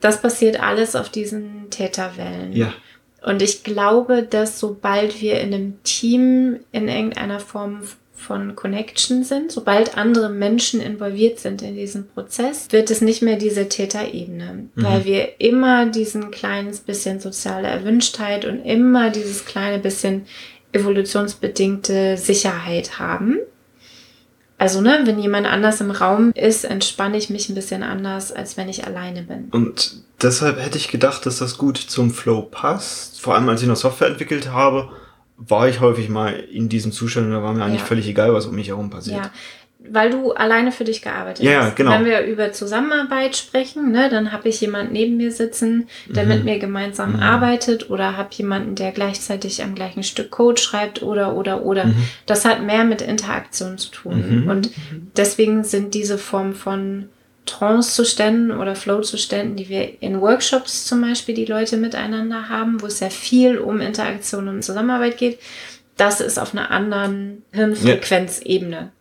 Das 0.00 0.22
passiert 0.22 0.62
alles 0.62 0.94
auf 0.94 1.08
diesen 1.08 1.70
Täterwellen. 1.70 2.52
Ja. 2.52 2.72
Und 3.22 3.42
ich 3.42 3.64
glaube, 3.64 4.22
dass 4.22 4.60
sobald 4.60 5.20
wir 5.20 5.40
in 5.40 5.52
einem 5.52 5.82
Team 5.82 6.60
in 6.70 6.88
irgendeiner 6.88 7.40
Form 7.40 7.80
von 8.14 8.56
Connection 8.56 9.24
sind, 9.24 9.52
sobald 9.52 9.96
andere 9.98 10.30
Menschen 10.30 10.80
involviert 10.80 11.38
sind 11.38 11.60
in 11.62 11.74
diesem 11.74 12.06
Prozess, 12.08 12.68
wird 12.70 12.90
es 12.90 13.00
nicht 13.00 13.22
mehr 13.22 13.36
diese 13.36 13.68
Täterebene, 13.68 14.68
mhm. 14.74 14.82
weil 14.82 15.04
wir 15.04 15.40
immer 15.40 15.86
diesen 15.86 16.30
kleines 16.30 16.80
bisschen 16.80 17.20
soziale 17.20 17.68
Erwünschtheit 17.68 18.44
und 18.44 18.64
immer 18.64 19.10
dieses 19.10 19.44
kleine 19.44 19.78
bisschen 19.78 20.26
evolutionsbedingte 20.72 22.16
Sicherheit 22.16 22.98
haben. 22.98 23.38
Also, 24.58 24.80
ne, 24.80 25.00
wenn 25.04 25.18
jemand 25.18 25.46
anders 25.46 25.80
im 25.82 25.90
Raum 25.90 26.32
ist, 26.34 26.64
entspanne 26.64 27.18
ich 27.18 27.28
mich 27.28 27.48
ein 27.48 27.54
bisschen 27.54 27.82
anders, 27.82 28.32
als 28.32 28.56
wenn 28.56 28.70
ich 28.70 28.86
alleine 28.86 29.22
bin. 29.22 29.48
Und 29.50 30.02
deshalb 30.22 30.58
hätte 30.58 30.78
ich 30.78 30.88
gedacht, 30.88 31.26
dass 31.26 31.38
das 31.38 31.58
gut 31.58 31.76
zum 31.76 32.10
Flow 32.10 32.42
passt. 32.42 33.20
Vor 33.20 33.34
allem, 33.34 33.48
als 33.50 33.60
ich 33.60 33.68
noch 33.68 33.76
Software 33.76 34.08
entwickelt 34.08 34.50
habe, 34.50 34.88
war 35.36 35.68
ich 35.68 35.80
häufig 35.80 36.08
mal 36.08 36.32
in 36.32 36.70
diesem 36.70 36.92
Zustand 36.92 37.26
und 37.26 37.32
da 37.32 37.42
war 37.42 37.52
mir 37.52 37.64
eigentlich 37.64 37.82
ja. 37.82 37.86
völlig 37.86 38.08
egal, 38.08 38.32
was 38.32 38.46
um 38.46 38.54
mich 38.54 38.68
herum 38.68 38.88
passiert. 38.88 39.24
Ja, 39.24 39.30
weil 39.90 40.10
du 40.10 40.32
alleine 40.32 40.72
für 40.72 40.84
dich 40.84 41.02
gearbeitet 41.02 41.44
ja, 41.44 41.64
hast. 41.64 41.76
Genau. 41.76 41.92
Wenn 41.92 42.04
wir 42.04 42.22
über 42.22 42.52
Zusammenarbeit 42.52 43.36
sprechen, 43.36 43.92
ne, 43.92 44.08
dann 44.08 44.32
habe 44.32 44.48
ich 44.48 44.60
jemanden 44.60 44.92
neben 44.92 45.16
mir 45.16 45.32
sitzen, 45.32 45.88
der 46.06 46.24
mhm. 46.24 46.28
mit 46.28 46.44
mir 46.44 46.58
gemeinsam 46.58 47.14
mhm. 47.14 47.20
arbeitet 47.20 47.90
oder 47.90 48.16
habe 48.16 48.30
jemanden, 48.32 48.74
der 48.74 48.92
gleichzeitig 48.92 49.62
am 49.62 49.74
gleichen 49.74 50.02
Stück 50.02 50.30
Code 50.30 50.60
schreibt 50.60 51.02
oder 51.02 51.36
oder 51.36 51.62
oder. 51.64 51.86
Mhm. 51.86 51.96
Das 52.26 52.44
hat 52.44 52.62
mehr 52.62 52.84
mit 52.84 53.02
Interaktion 53.02 53.78
zu 53.78 53.90
tun. 53.90 54.42
Mhm. 54.42 54.50
Und 54.50 54.70
deswegen 55.16 55.64
sind 55.64 55.94
diese 55.94 56.18
Form 56.18 56.54
von 56.54 57.08
Trance-Zuständen 57.46 58.50
oder 58.50 58.74
Flow-Zuständen, 58.74 59.56
die 59.56 59.68
wir 59.68 60.02
in 60.02 60.20
Workshops 60.20 60.84
zum 60.84 61.00
Beispiel 61.00 61.34
die 61.34 61.44
Leute 61.44 61.76
miteinander 61.76 62.48
haben, 62.48 62.82
wo 62.82 62.86
es 62.86 62.98
sehr 62.98 63.10
viel 63.10 63.58
um 63.58 63.80
Interaktion 63.80 64.48
und 64.48 64.62
Zusammenarbeit 64.62 65.16
geht, 65.16 65.38
das 65.96 66.20
ist 66.20 66.38
auf 66.38 66.52
einer 66.52 66.70
anderen 66.70 67.42
Hirnfrequenzebene. 67.52 68.76
Ja. 68.76 68.92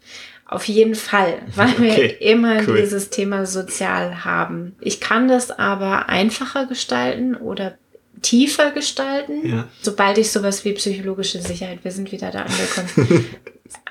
Auf 0.47 0.65
jeden 0.65 0.93
Fall, 0.95 1.39
weil 1.55 1.69
okay, 1.69 1.79
wir 1.79 2.21
immer 2.21 2.61
cool. 2.67 2.77
dieses 2.79 3.09
Thema 3.09 3.45
sozial 3.47 4.23
haben. 4.23 4.75
Ich 4.79 5.01
kann 5.01 5.27
das 5.27 5.49
aber 5.49 6.07
einfacher 6.07 6.67
gestalten 6.67 7.35
oder 7.35 7.77
tiefer 8.21 8.71
gestalten, 8.71 9.47
ja. 9.47 9.67
sobald 9.81 10.17
ich 10.17 10.31
sowas 10.31 10.63
wie 10.65 10.73
psychologische 10.73 11.41
Sicherheit, 11.41 11.79
wir 11.83 11.91
sind 11.91 12.11
wieder 12.11 12.31
da 12.31 12.43
angekommen. 12.43 13.25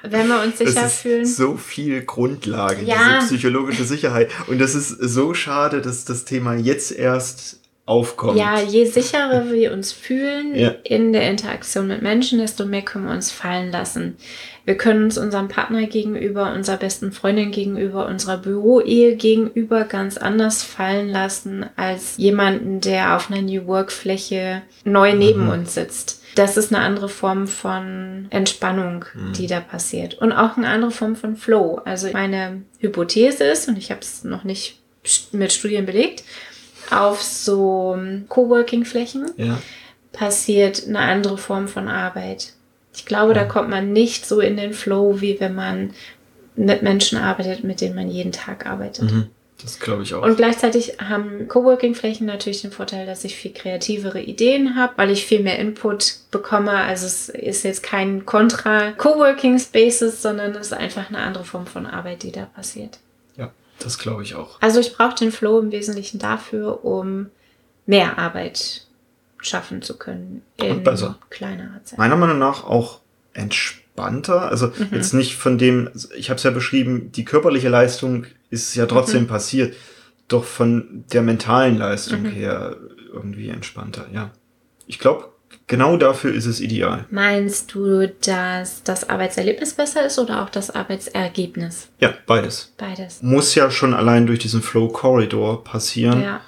Wenn 0.03 0.29
wir 0.29 0.43
uns 0.43 0.59
sicher 0.59 0.87
ist 0.87 1.01
fühlen. 1.01 1.27
So 1.27 1.57
viel 1.57 2.03
Grundlage, 2.03 2.85
ja. 2.85 3.19
diese 3.21 3.27
psychologische 3.27 3.85
Sicherheit. 3.85 4.31
Und 4.47 4.61
das 4.61 4.75
ist 4.75 4.89
so 4.89 5.35
schade, 5.35 5.81
dass 5.81 6.05
das 6.05 6.25
Thema 6.25 6.55
jetzt 6.55 6.93
erst 6.93 7.61
aufkommt. 7.87 8.39
Ja, 8.39 8.61
je 8.61 8.87
sicherer 8.87 9.51
wir 9.51 9.73
uns 9.73 9.93
fühlen 9.93 10.55
ja. 10.55 10.75
in 10.85 11.13
der 11.13 11.29
Interaktion 11.29 11.87
mit 11.87 12.01
Menschen, 12.01 12.39
desto 12.39 12.65
mehr 12.65 12.83
können 12.83 13.07
wir 13.07 13.13
uns 13.13 13.31
fallen 13.31 13.71
lassen. 13.71 14.17
Wir 14.65 14.77
können 14.79 15.05
uns 15.05 15.19
unserem 15.19 15.49
Partner 15.49 15.87
gegenüber, 15.87 16.55
unserer 16.55 16.79
besten 16.79 17.13
Freundin 17.13 17.51
gegenüber, 17.51 18.07
unserer 18.07 18.39
Büroehe 18.39 19.17
gegenüber 19.17 19.85
ganz 19.85 20.17
anders 20.17 20.63
fallen 20.63 21.11
lassen 21.11 21.67
als 21.77 22.17
jemanden, 22.17 22.81
der 22.81 23.17
auf 23.17 23.31
einer 23.31 23.43
New 23.43 23.67
Work 23.67 23.93
Fläche 23.93 24.63
neu 24.85 25.15
neben 25.15 25.45
mhm. 25.45 25.51
uns 25.51 25.75
sitzt. 25.75 26.23
Das 26.35 26.57
ist 26.57 26.75
eine 26.75 26.83
andere 26.83 27.11
Form 27.11 27.47
von 27.47 28.27
Entspannung, 28.31 29.05
mhm. 29.15 29.35
die 29.35 29.47
da 29.47 29.61
passiert. 29.61 30.15
Und 30.15 30.33
auch 30.33 30.57
eine 30.57 30.69
andere 30.69 30.91
Form 30.91 31.17
von 31.17 31.37
Flow. 31.37 31.83
Also 31.85 32.09
meine 32.13 32.63
Hypothese 32.79 33.45
ist, 33.45 33.69
und 33.69 33.77
ich 33.77 33.91
habe 33.91 34.01
es 34.01 34.25
noch 34.25 34.43
nicht 34.43 34.79
mit 35.33 35.53
Studien 35.53 35.85
belegt, 35.85 36.25
auf 36.91 37.23
so 37.23 37.99
Coworking-Flächen 38.29 39.31
ja. 39.37 39.59
passiert 40.13 40.87
eine 40.87 41.01
andere 41.01 41.39
Form 41.39 41.69
von 41.69 41.89
Arbeit. 41.89 42.53
Ich 42.95 43.07
glaube, 43.07 43.31
mhm. 43.31 43.35
da 43.35 43.45
kommt 43.45 43.71
man 43.71 43.93
nicht 43.93 44.27
so 44.27 44.41
in 44.41 44.57
den 44.57 44.73
Flow, 44.73 45.21
wie 45.21 45.41
wenn 45.41 45.55
man 45.55 45.91
mit 46.57 46.83
Menschen 46.83 47.19
arbeitet, 47.19 47.65
mit 47.65 47.81
denen 47.81 47.97
man 47.97 48.09
jeden 48.09 48.33
Tag 48.33 48.67
arbeitet. 48.67 49.11
Mhm. 49.11 49.27
Das 49.63 49.79
glaube 49.79 50.03
ich 50.03 50.13
auch. 50.13 50.23
Und 50.23 50.37
gleichzeitig 50.37 50.99
haben 50.99 51.49
Coworking-Flächen 51.49 52.27
natürlich 52.27 52.63
den 52.63 52.73
Vorteil, 52.73 53.07
dass 53.07 53.25
ich 53.25 53.37
viel 53.37 53.53
kreativere 53.53 54.21
Ideen 54.21 54.77
habe, 54.77 54.93
weil 54.97 55.11
ich 55.11 55.25
viel 55.25 55.41
mehr 55.41 55.59
Input 55.59 56.17
bekomme. 56.31 56.73
Also 56.73 57.07
es 57.07 57.29
ist 57.29 57.63
jetzt 57.63 57.83
kein 57.83 58.27
Kontra 58.27 58.93
Coworking 58.93 59.59
Spaces, 59.59 60.21
sondern 60.21 60.53
es 60.53 60.69
ist 60.69 60.73
einfach 60.75 61.09
eine 61.09 61.19
andere 61.19 61.45
Form 61.45 61.67
von 61.67 61.87
Arbeit, 61.87 62.25
die 62.25 62.33
da 62.33 62.45
passiert. 62.45 62.99
Das 63.85 63.99
glaube 63.99 64.23
ich 64.23 64.35
auch. 64.35 64.61
Also 64.63 64.81
ich 64.81 64.97
brauche 64.97 65.15
den 65.15 65.31
Flow 65.31 65.61
im 65.61 65.71
Wesentlichen 65.71 66.19
dafür, 66.19 66.85
um 66.85 67.27
mehr 67.85 68.19
Arbeit 68.19 68.87
schaffen 69.39 69.83
zu 69.83 69.99
können 69.99 70.43
in 70.57 70.83
besser. 70.83 71.19
kleinerer 71.29 71.85
Zeit. 71.85 71.99
Meiner 71.99 72.17
Meinung 72.17 72.39
nach 72.39 72.65
auch 72.65 73.01
entspannter. 73.35 74.49
Also 74.49 74.69
mhm. 74.69 74.89
jetzt 74.93 75.13
nicht 75.13 75.37
von 75.37 75.59
dem, 75.59 75.91
ich 76.17 76.31
habe 76.31 76.39
es 76.39 76.45
ja 76.45 76.51
beschrieben, 76.51 77.13
die 77.13 77.27
körperliche 77.27 77.69
Leistung 77.69 78.25
ist 78.49 78.75
ja 78.75 78.87
trotzdem 78.87 79.25
mhm. 79.25 79.29
passiert, 79.29 79.77
doch 80.29 80.45
von 80.45 81.05
der 81.13 81.21
mentalen 81.21 81.77
Leistung 81.77 82.23
mhm. 82.23 82.31
her 82.31 82.77
irgendwie 83.13 83.51
entspannter, 83.51 84.07
ja. 84.15 84.31
Ich 84.87 84.99
glaube, 84.99 85.29
genau 85.67 85.97
dafür 85.97 86.35
ist 86.35 86.47
es 86.47 86.61
ideal. 86.61 87.05
Meinst 87.11 87.75
du, 87.75 88.07
dass 88.07 88.83
das 88.83 89.09
Arbeitserlebnis 89.09 89.75
besser 89.75 90.07
ist 90.07 90.19
oder 90.19 90.43
auch 90.43 90.51
das 90.51 90.71
Arbeitsergebnis? 90.71 91.89
Ja, 92.01 92.15
beides. 92.27 92.73
Beides. 92.77 93.23
Muss 93.23 93.55
ja 93.55 93.71
schon 93.71 93.95
allein 93.95 94.27
durch 94.27 94.39
diesen 94.39 94.63
Flow 94.63 94.89
Corridor 94.89 95.65
passieren. 95.65 96.23
Ja 96.23 96.41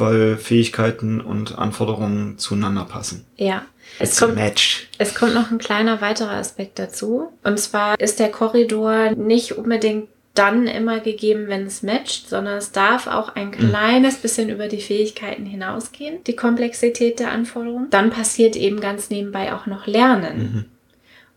weil 0.00 0.36
Fähigkeiten 0.36 1.20
und 1.20 1.58
Anforderungen 1.58 2.38
zueinander 2.38 2.84
passen. 2.84 3.24
Ja. 3.36 3.62
Es 3.98 4.18
kommt, 4.18 4.34
Match. 4.34 4.88
es 4.98 5.14
kommt 5.14 5.34
noch 5.34 5.50
ein 5.50 5.58
kleiner 5.58 6.00
weiterer 6.00 6.32
Aspekt 6.32 6.78
dazu. 6.78 7.32
Und 7.42 7.58
zwar 7.58 7.98
ist 7.98 8.20
der 8.20 8.30
Korridor 8.30 9.12
nicht 9.12 9.52
unbedingt 9.52 10.08
dann 10.38 10.66
immer 10.66 11.00
gegeben, 11.00 11.48
wenn 11.48 11.66
es 11.66 11.82
matcht, 11.82 12.28
sondern 12.28 12.58
es 12.58 12.72
darf 12.72 13.06
auch 13.06 13.34
ein 13.34 13.48
mhm. 13.48 13.52
kleines 13.52 14.18
bisschen 14.18 14.48
über 14.48 14.68
die 14.68 14.80
Fähigkeiten 14.80 15.44
hinausgehen, 15.44 16.22
die 16.24 16.36
Komplexität 16.36 17.18
der 17.18 17.32
Anforderungen. 17.32 17.90
Dann 17.90 18.10
passiert 18.10 18.56
eben 18.56 18.80
ganz 18.80 19.10
nebenbei 19.10 19.52
auch 19.52 19.66
noch 19.66 19.86
Lernen. 19.86 20.38
Mhm. 20.38 20.64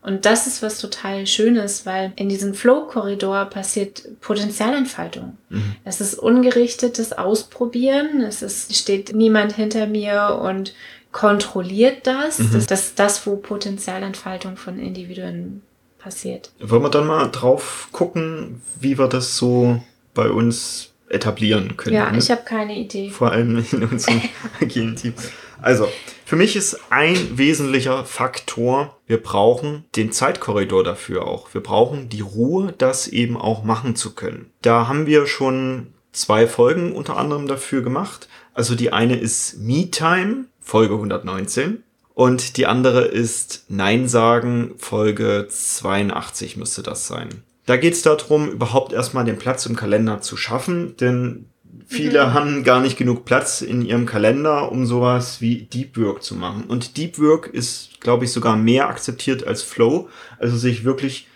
Und 0.02 0.26
das 0.26 0.48
ist 0.48 0.62
was 0.62 0.80
total 0.80 1.28
Schönes, 1.28 1.86
weil 1.86 2.12
in 2.16 2.28
diesem 2.28 2.54
Flow-Korridor 2.54 3.44
passiert 3.46 4.20
Potenzialentfaltung. 4.20 5.38
Mhm. 5.48 5.76
Es 5.84 6.00
ist 6.00 6.14
ungerichtetes 6.14 7.12
Ausprobieren. 7.12 8.20
Es 8.20 8.42
ist, 8.42 8.74
steht 8.76 9.14
niemand 9.14 9.52
hinter 9.52 9.86
mir 9.86 10.40
und 10.42 10.74
kontrolliert 11.12 12.06
das. 12.06 12.40
Mhm. 12.40 12.50
Das, 12.52 12.66
das 12.66 12.80
ist 12.86 12.98
das, 12.98 13.26
wo 13.26 13.36
Potenzialentfaltung 13.36 14.56
von 14.56 14.80
Individuen 14.80 15.62
passiert. 16.02 16.52
Wollen 16.60 16.82
wir 16.82 16.90
dann 16.90 17.06
mal 17.06 17.28
drauf 17.28 17.88
gucken, 17.92 18.62
wie 18.80 18.98
wir 18.98 19.08
das 19.08 19.36
so 19.36 19.80
bei 20.14 20.30
uns 20.30 20.92
etablieren 21.08 21.76
können? 21.76 21.96
Ja, 21.96 22.10
ne? 22.10 22.18
ich 22.18 22.30
habe 22.30 22.42
keine 22.42 22.76
Idee. 22.76 23.10
Vor 23.10 23.30
allem 23.30 23.64
in 23.72 23.84
unserem 23.84 24.20
agilen 24.60 24.96
Team. 24.96 25.14
Also, 25.60 25.86
für 26.24 26.36
mich 26.36 26.56
ist 26.56 26.80
ein 26.90 27.38
wesentlicher 27.38 28.04
Faktor, 28.04 28.98
wir 29.06 29.22
brauchen 29.22 29.84
den 29.94 30.10
Zeitkorridor 30.10 30.82
dafür 30.82 31.26
auch. 31.26 31.54
Wir 31.54 31.62
brauchen 31.62 32.08
die 32.08 32.22
Ruhe, 32.22 32.74
das 32.76 33.06
eben 33.06 33.36
auch 33.36 33.62
machen 33.62 33.94
zu 33.94 34.14
können. 34.14 34.50
Da 34.62 34.88
haben 34.88 35.06
wir 35.06 35.26
schon 35.26 35.88
zwei 36.10 36.46
Folgen 36.46 36.92
unter 36.92 37.16
anderem 37.16 37.46
dafür 37.46 37.82
gemacht. 37.82 38.28
Also 38.54 38.74
die 38.74 38.92
eine 38.92 39.16
ist 39.16 39.58
Me 39.58 39.90
Time, 39.90 40.46
Folge 40.60 40.94
119. 40.94 41.82
Und 42.14 42.56
die 42.56 42.66
andere 42.66 43.04
ist 43.04 43.64
Nein 43.68 44.08
sagen, 44.08 44.74
Folge 44.78 45.46
82 45.48 46.56
müsste 46.56 46.82
das 46.82 47.06
sein. 47.06 47.28
Da 47.66 47.76
geht 47.76 47.94
es 47.94 48.02
darum, 48.02 48.50
überhaupt 48.50 48.92
erstmal 48.92 49.24
den 49.24 49.38
Platz 49.38 49.66
im 49.66 49.76
Kalender 49.76 50.20
zu 50.20 50.36
schaffen, 50.36 50.96
denn 50.98 51.46
Viele 51.86 52.26
mhm. 52.26 52.34
haben 52.34 52.64
gar 52.64 52.80
nicht 52.80 52.96
genug 52.96 53.24
Platz 53.24 53.60
in 53.60 53.82
ihrem 53.82 54.06
Kalender, 54.06 54.72
um 54.72 54.86
sowas 54.86 55.40
wie 55.40 55.62
Deep 55.62 55.98
Work 55.98 56.22
zu 56.22 56.34
machen. 56.34 56.64
Und 56.64 56.96
Deep 56.96 57.18
Work 57.18 57.48
ist, 57.48 58.00
glaube 58.00 58.24
ich, 58.24 58.32
sogar 58.32 58.56
mehr 58.56 58.88
akzeptiert 58.88 59.46
als 59.46 59.62
Flow. 59.62 60.08
Also 60.38 60.56
sich 60.56 60.84
wirklich 60.84 61.28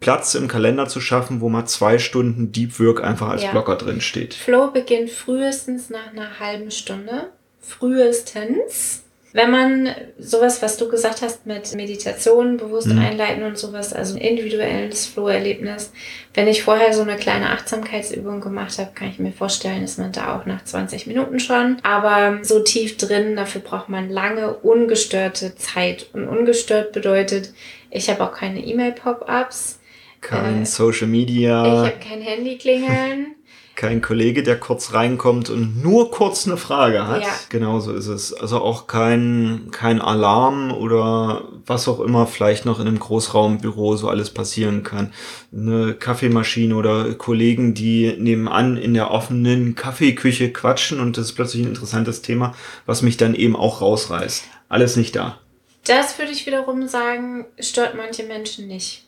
Platz 0.00 0.34
im 0.34 0.48
Kalender 0.48 0.88
zu 0.88 1.00
schaffen, 1.00 1.40
wo 1.40 1.48
mal 1.48 1.66
zwei 1.66 1.98
Stunden 1.98 2.52
Deep 2.52 2.80
Work 2.80 3.04
einfach 3.04 3.28
als 3.28 3.42
ja. 3.42 3.50
Blocker 3.50 3.76
drin 3.76 4.00
steht. 4.00 4.34
Flow 4.34 4.70
beginnt 4.70 5.10
frühestens 5.10 5.90
nach 5.90 6.08
einer 6.12 6.40
halben 6.40 6.70
Stunde. 6.70 7.30
Frühestens. 7.60 9.04
Wenn 9.32 9.50
man 9.50 9.88
sowas, 10.18 10.60
was 10.60 10.76
du 10.76 10.88
gesagt 10.88 11.22
hast 11.22 11.46
mit 11.46 11.72
Meditation 11.74 12.56
bewusst 12.56 12.88
mhm. 12.88 12.98
einleiten 12.98 13.44
und 13.44 13.56
sowas, 13.56 13.92
also 13.92 14.16
ein 14.16 14.20
individuelles 14.20 15.06
Flow-Erlebnis, 15.06 15.92
wenn 16.34 16.48
ich 16.48 16.64
vorher 16.64 16.92
so 16.92 17.02
eine 17.02 17.16
kleine 17.16 17.50
Achtsamkeitsübung 17.50 18.40
gemacht 18.40 18.78
habe, 18.78 18.90
kann 18.94 19.08
ich 19.08 19.20
mir 19.20 19.32
vorstellen, 19.32 19.84
ist 19.84 19.98
man 19.98 20.10
da 20.10 20.36
auch 20.36 20.46
nach 20.46 20.64
20 20.64 21.06
Minuten 21.06 21.38
schon. 21.38 21.76
Aber 21.82 22.38
so 22.42 22.60
tief 22.60 22.96
drin, 22.96 23.36
dafür 23.36 23.60
braucht 23.60 23.88
man 23.88 24.10
lange 24.10 24.54
ungestörte 24.54 25.54
Zeit. 25.54 26.06
Und 26.12 26.26
ungestört 26.26 26.92
bedeutet, 26.92 27.52
ich 27.90 28.10
habe 28.10 28.24
auch 28.24 28.32
keine 28.32 28.64
E-Mail-Pop-ups. 28.64 29.78
Kein 30.20 30.62
äh, 30.62 30.66
Social 30.66 31.06
Media. 31.06 31.64
Ich 31.64 31.92
habe 31.92 32.00
kein 32.00 32.20
Handy 32.20 32.58
klingeln 32.58 33.36
kein 33.80 34.02
Kollege, 34.02 34.42
der 34.42 34.60
kurz 34.60 34.92
reinkommt 34.92 35.48
und 35.48 35.82
nur 35.82 36.10
kurz 36.10 36.46
eine 36.46 36.58
Frage 36.58 37.08
hat. 37.08 37.22
Ja. 37.22 37.28
Genauso 37.48 37.94
ist 37.94 38.08
es. 38.08 38.34
Also 38.34 38.58
auch 38.58 38.86
kein, 38.86 39.68
kein 39.70 40.02
Alarm 40.02 40.70
oder 40.70 41.48
was 41.64 41.88
auch 41.88 42.00
immer 42.00 42.26
vielleicht 42.26 42.66
noch 42.66 42.78
in 42.78 42.86
einem 42.86 42.98
Großraumbüro 42.98 43.96
so 43.96 44.10
alles 44.10 44.28
passieren 44.28 44.82
kann. 44.82 45.14
Eine 45.50 45.94
Kaffeemaschine 45.94 46.76
oder 46.76 47.14
Kollegen, 47.14 47.72
die 47.72 48.14
nebenan 48.18 48.76
in 48.76 48.92
der 48.92 49.10
offenen 49.10 49.76
Kaffeeküche 49.76 50.52
quatschen 50.52 51.00
und 51.00 51.16
das 51.16 51.26
ist 51.26 51.32
plötzlich 51.32 51.62
ein 51.62 51.70
interessantes 51.70 52.20
Thema, 52.20 52.54
was 52.84 53.00
mich 53.00 53.16
dann 53.16 53.34
eben 53.34 53.56
auch 53.56 53.80
rausreißt. 53.80 54.44
Alles 54.68 54.96
nicht 54.96 55.16
da. 55.16 55.38
Das 55.86 56.18
würde 56.18 56.32
ich 56.32 56.44
wiederum 56.44 56.86
sagen, 56.86 57.46
stört 57.58 57.94
manche 57.96 58.24
Menschen 58.24 58.68
nicht. 58.68 59.06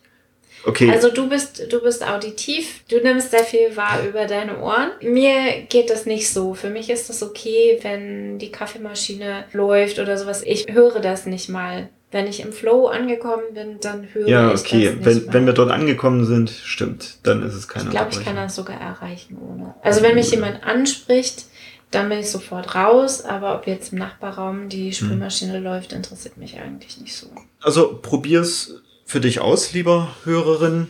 Okay. 0.64 0.90
Also 0.90 1.10
du 1.10 1.28
bist, 1.28 1.72
du 1.72 1.82
bist 1.82 2.06
auditiv, 2.06 2.84
du 2.88 3.00
nimmst 3.00 3.30
sehr 3.30 3.44
viel 3.44 3.76
wahr 3.76 4.00
über 4.06 4.26
deine 4.26 4.60
Ohren. 4.60 4.90
Mir 5.00 5.62
geht 5.68 5.90
das 5.90 6.06
nicht 6.06 6.30
so. 6.30 6.54
Für 6.54 6.70
mich 6.70 6.90
ist 6.90 7.08
das 7.08 7.22
okay, 7.22 7.78
wenn 7.82 8.38
die 8.38 8.52
Kaffeemaschine 8.52 9.44
läuft 9.52 9.98
oder 9.98 10.16
sowas. 10.16 10.42
Ich 10.44 10.66
höre 10.72 11.00
das 11.00 11.26
nicht 11.26 11.48
mal. 11.48 11.88
Wenn 12.10 12.26
ich 12.26 12.40
im 12.40 12.52
Flow 12.52 12.88
angekommen 12.88 13.54
bin, 13.54 13.80
dann 13.80 14.06
höre 14.12 14.28
ja, 14.28 14.52
ich 14.52 14.60
okay. 14.60 14.84
das 14.84 14.94
nicht 14.94 15.06
wenn, 15.06 15.26
mal. 15.26 15.34
wenn 15.34 15.46
wir 15.46 15.52
dort 15.54 15.70
angekommen 15.70 16.26
sind, 16.26 16.50
stimmt, 16.50 17.16
dann 17.22 17.42
ist 17.42 17.54
es 17.54 17.68
keine 17.68 17.86
Ich 17.86 17.90
glaube, 17.90 18.10
ich 18.10 18.22
kann 18.22 18.36
das 18.36 18.54
sogar 18.54 18.78
erreichen 18.78 19.38
ohne. 19.38 19.74
Also 19.82 20.02
wenn 20.02 20.14
mich 20.14 20.30
jemand 20.30 20.62
anspricht, 20.62 21.46
dann 21.90 22.08
bin 22.08 22.18
ich 22.18 22.30
sofort 22.30 22.74
raus, 22.74 23.24
aber 23.24 23.54
ob 23.54 23.66
jetzt 23.66 23.92
im 23.92 23.98
Nachbarraum 23.98 24.68
die 24.68 24.86
hm. 24.86 24.92
Spülmaschine 24.92 25.54
hm. 25.54 25.64
läuft, 25.64 25.92
interessiert 25.92 26.36
mich 26.36 26.58
eigentlich 26.58 27.00
nicht 27.00 27.16
so. 27.16 27.28
Also 27.62 27.98
probier's 28.00 28.81
für 29.12 29.20
dich 29.20 29.40
aus, 29.40 29.72
lieber 29.74 30.08
Hörerin, 30.24 30.88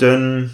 denn 0.00 0.50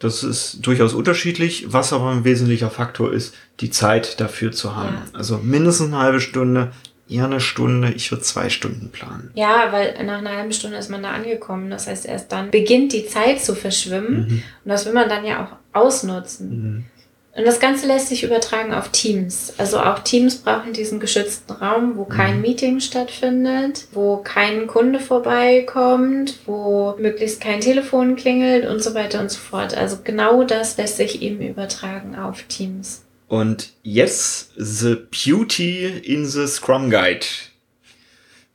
das 0.00 0.24
ist 0.24 0.66
durchaus 0.66 0.94
unterschiedlich. 0.94 1.66
Was 1.68 1.92
aber 1.92 2.10
ein 2.10 2.24
wesentlicher 2.24 2.70
Faktor 2.70 3.12
ist, 3.12 3.34
die 3.60 3.70
Zeit 3.70 4.20
dafür 4.20 4.50
zu 4.50 4.74
haben. 4.74 4.94
Ja. 4.94 5.18
Also 5.18 5.38
mindestens 5.38 5.88
eine 5.88 5.98
halbe 5.98 6.20
Stunde, 6.20 6.72
eher 7.08 7.26
eine 7.26 7.40
Stunde. 7.40 7.92
Ich 7.92 8.10
würde 8.10 8.24
zwei 8.24 8.48
Stunden 8.48 8.90
planen. 8.90 9.30
Ja, 9.34 9.68
weil 9.70 9.92
nach 10.04 10.18
einer 10.18 10.36
halben 10.36 10.52
Stunde 10.52 10.76
ist 10.76 10.90
man 10.90 11.02
da 11.02 11.12
angekommen. 11.12 11.70
Das 11.70 11.86
heißt, 11.86 12.06
erst 12.06 12.32
dann 12.32 12.50
beginnt 12.50 12.92
die 12.92 13.06
Zeit 13.06 13.40
zu 13.40 13.54
verschwimmen. 13.54 14.28
Mhm. 14.28 14.42
Und 14.64 14.68
das 14.68 14.86
will 14.86 14.92
man 14.92 15.08
dann 15.08 15.24
ja 15.24 15.44
auch 15.44 15.78
ausnutzen. 15.78 16.50
Mhm. 16.50 16.84
Und 17.32 17.46
das 17.46 17.60
Ganze 17.60 17.86
lässt 17.86 18.08
sich 18.08 18.24
übertragen 18.24 18.74
auf 18.74 18.88
Teams. 18.88 19.54
Also 19.56 19.78
auch 19.78 20.00
Teams 20.00 20.38
brauchen 20.38 20.72
diesen 20.72 20.98
geschützten 20.98 21.52
Raum, 21.52 21.96
wo 21.96 22.04
kein 22.04 22.36
mhm. 22.36 22.42
Meeting 22.42 22.80
stattfindet, 22.80 23.86
wo 23.92 24.16
kein 24.16 24.66
Kunde 24.66 24.98
vorbeikommt, 24.98 26.40
wo 26.46 26.96
möglichst 26.98 27.40
kein 27.40 27.60
Telefon 27.60 28.16
klingelt 28.16 28.66
und 28.66 28.82
so 28.82 28.94
weiter 28.94 29.20
und 29.20 29.30
so 29.30 29.38
fort. 29.38 29.76
Also 29.76 29.98
genau 30.02 30.42
das 30.42 30.76
lässt 30.76 30.96
sich 30.96 31.22
eben 31.22 31.40
übertragen 31.40 32.16
auf 32.16 32.42
Teams. 32.44 33.02
Und 33.28 33.74
yes, 33.84 34.50
the 34.56 34.96
beauty 34.96 35.86
in 35.86 36.26
the 36.26 36.48
Scrum 36.48 36.90
Guide. 36.90 37.26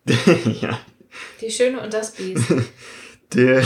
ja. 0.62 0.82
Die 1.40 1.50
Schöne 1.50 1.80
und 1.80 1.94
das 1.94 2.12
Biest. 2.12 2.44
der, 3.34 3.64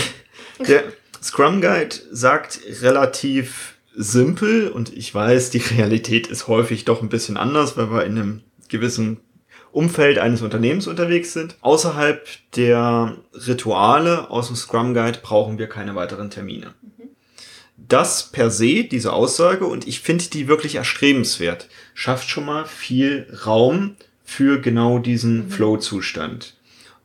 der 0.68 0.84
Scrum 1.22 1.62
Guide 1.62 1.96
sagt 2.12 2.60
relativ 2.82 3.79
simpel 4.00 4.70
und 4.70 4.96
ich 4.96 5.14
weiß, 5.14 5.50
die 5.50 5.58
Realität 5.78 6.28
ist 6.28 6.48
häufig 6.48 6.86
doch 6.86 7.02
ein 7.02 7.10
bisschen 7.10 7.38
anders, 7.38 7.78
weil 7.78 7.92
wir 7.92 8.06
in 8.06 8.18
einem 8.18 8.42
gewissen 8.70 9.18
Umfeld 9.72 10.18
eines 10.18 10.42
Unternehmens 10.42 10.88
unterwegs 10.88 11.34
sind. 11.34 11.58
Außerhalb 11.62 12.26
der 12.56 13.18
Rituale 13.34 14.30
aus 14.32 14.48
dem 14.48 14.56
Scrum 14.56 14.94
Guide 14.94 15.20
brauchen 15.22 15.60
wir 15.60 15.68
keine 15.68 15.96
weiteren 15.96 16.32
Termine. 16.32 16.74
Das 17.78 18.32
per 18.32 18.50
se, 18.50 18.84
diese 18.84 19.14
Aussage, 19.14 19.66
und 19.66 19.88
ich 19.88 20.00
finde 20.00 20.26
die 20.26 20.48
wirklich 20.48 20.76
erstrebenswert, 20.76 21.68
schafft 21.94 22.30
schon 22.30 22.46
mal 22.46 22.66
viel 22.66 23.28
Raum 23.46 23.96
für 24.24 24.62
genau 24.62 25.00
diesen 25.00 25.46
mhm. 25.46 25.52
Flow-Zustand. 25.52 26.56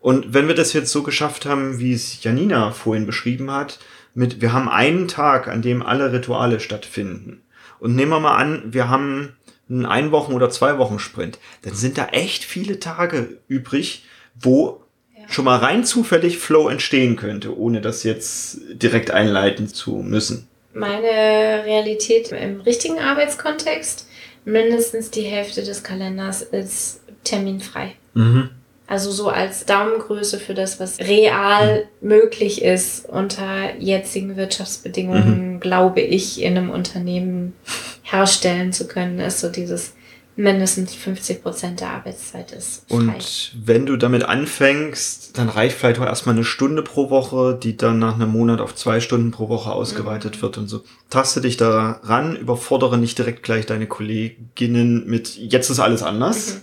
Und 0.00 0.34
wenn 0.34 0.48
wir 0.48 0.54
das 0.54 0.74
jetzt 0.74 0.92
so 0.92 1.02
geschafft 1.02 1.46
haben, 1.46 1.78
wie 1.78 1.92
es 1.92 2.22
Janina 2.22 2.72
vorhin 2.72 3.06
beschrieben 3.06 3.50
hat, 3.50 3.78
mit, 4.14 4.40
wir 4.40 4.52
haben 4.52 4.68
einen 4.68 5.08
Tag, 5.08 5.48
an 5.48 5.62
dem 5.62 5.82
alle 5.82 6.12
Rituale 6.12 6.60
stattfinden. 6.60 7.42
Und 7.80 7.94
nehmen 7.94 8.12
wir 8.12 8.20
mal 8.20 8.36
an, 8.36 8.62
wir 8.72 8.88
haben 8.88 9.36
einen 9.68 9.86
Einwochen- 9.86 10.34
oder 10.34 10.50
zwei 10.50 10.78
Wochen 10.78 10.98
Sprint, 10.98 11.38
dann 11.62 11.74
sind 11.74 11.98
da 11.98 12.06
echt 12.06 12.44
viele 12.44 12.78
Tage 12.80 13.38
übrig, 13.48 14.04
wo 14.34 14.82
ja. 15.16 15.28
schon 15.28 15.44
mal 15.44 15.58
rein 15.58 15.84
zufällig 15.84 16.38
Flow 16.38 16.68
entstehen 16.68 17.16
könnte, 17.16 17.56
ohne 17.56 17.80
das 17.80 18.04
jetzt 18.04 18.60
direkt 18.72 19.10
einleiten 19.10 19.68
zu 19.68 19.96
müssen. 19.96 20.48
Meine 20.74 21.64
Realität 21.64 22.32
im 22.32 22.60
richtigen 22.60 22.98
Arbeitskontext, 22.98 24.08
mindestens 24.44 25.10
die 25.10 25.22
Hälfte 25.22 25.62
des 25.62 25.82
Kalenders 25.82 26.42
ist 26.42 27.00
terminfrei. 27.22 27.94
Mhm. 28.14 28.50
Also 28.86 29.10
so 29.10 29.28
als 29.28 29.64
Daumengröße 29.64 30.38
für 30.38 30.52
das, 30.52 30.78
was 30.78 30.98
real 30.98 31.88
mhm. 32.00 32.08
möglich 32.08 32.62
ist 32.62 33.08
unter 33.08 33.74
jetzigen 33.78 34.36
Wirtschaftsbedingungen, 34.36 35.54
mhm. 35.54 35.60
glaube 35.60 36.00
ich, 36.00 36.42
in 36.42 36.56
einem 36.56 36.70
Unternehmen 36.70 37.54
herstellen 38.02 38.72
zu 38.72 38.86
können, 38.86 39.20
ist 39.20 39.40
so 39.40 39.48
dieses 39.48 39.94
mindestens 40.36 40.94
50 40.94 41.42
Prozent 41.42 41.80
der 41.80 41.90
Arbeitszeit 41.90 42.52
ist. 42.52 42.84
Frei. 42.88 42.96
Und 42.96 43.52
wenn 43.64 43.86
du 43.86 43.96
damit 43.96 44.24
anfängst, 44.24 45.38
dann 45.38 45.48
reicht 45.48 45.76
vielleicht 45.76 46.00
auch 46.00 46.06
erstmal 46.06 46.34
eine 46.34 46.44
Stunde 46.44 46.82
pro 46.82 47.08
Woche, 47.08 47.58
die 47.60 47.76
dann 47.76 48.00
nach 48.00 48.14
einem 48.14 48.30
Monat 48.30 48.60
auf 48.60 48.74
zwei 48.74 49.00
Stunden 49.00 49.30
pro 49.30 49.48
Woche 49.48 49.70
ausgeweitet 49.70 50.36
mhm. 50.36 50.42
wird 50.42 50.58
und 50.58 50.68
so. 50.68 50.82
Taste 51.08 51.40
dich 51.40 51.56
da 51.56 52.00
ran, 52.02 52.36
überfordere 52.36 52.98
nicht 52.98 53.16
direkt 53.16 53.44
gleich 53.44 53.64
deine 53.64 53.86
Kolleginnen 53.86 55.06
mit, 55.06 55.36
jetzt 55.36 55.70
ist 55.70 55.78
alles 55.78 56.02
anders. 56.02 56.54
Mhm. 56.54 56.60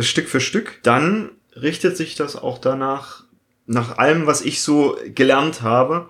Äh, 0.00 0.02
Stück 0.02 0.28
für 0.28 0.40
Stück. 0.40 0.80
Dann 0.82 1.30
richtet 1.62 1.96
sich 1.96 2.14
das 2.14 2.36
auch 2.36 2.58
danach, 2.58 3.24
nach 3.66 3.98
allem, 3.98 4.26
was 4.26 4.40
ich 4.42 4.62
so 4.62 4.96
gelernt 5.14 5.62
habe, 5.62 6.08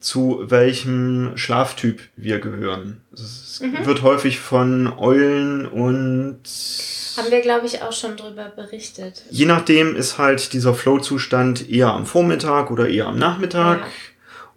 zu 0.00 0.44
welchem 0.44 1.36
Schlaftyp 1.36 2.00
wir 2.16 2.38
gehören. 2.38 3.00
Es 3.12 3.60
mhm. 3.60 3.86
wird 3.86 4.02
häufig 4.02 4.38
von 4.38 4.92
Eulen 4.98 5.66
und 5.66 6.40
haben 7.16 7.30
wir, 7.30 7.40
glaube 7.40 7.66
ich, 7.66 7.82
auch 7.82 7.92
schon 7.92 8.16
drüber 8.16 8.52
berichtet. 8.54 9.24
Je 9.30 9.46
nachdem 9.46 9.96
ist 9.96 10.18
halt 10.18 10.52
dieser 10.52 10.74
Flow-Zustand 10.74 11.70
eher 11.70 11.88
am 11.88 12.06
Vormittag 12.06 12.70
oder 12.70 12.88
eher 12.88 13.06
am 13.06 13.18
Nachmittag. 13.18 13.80
Ja. 13.80 13.86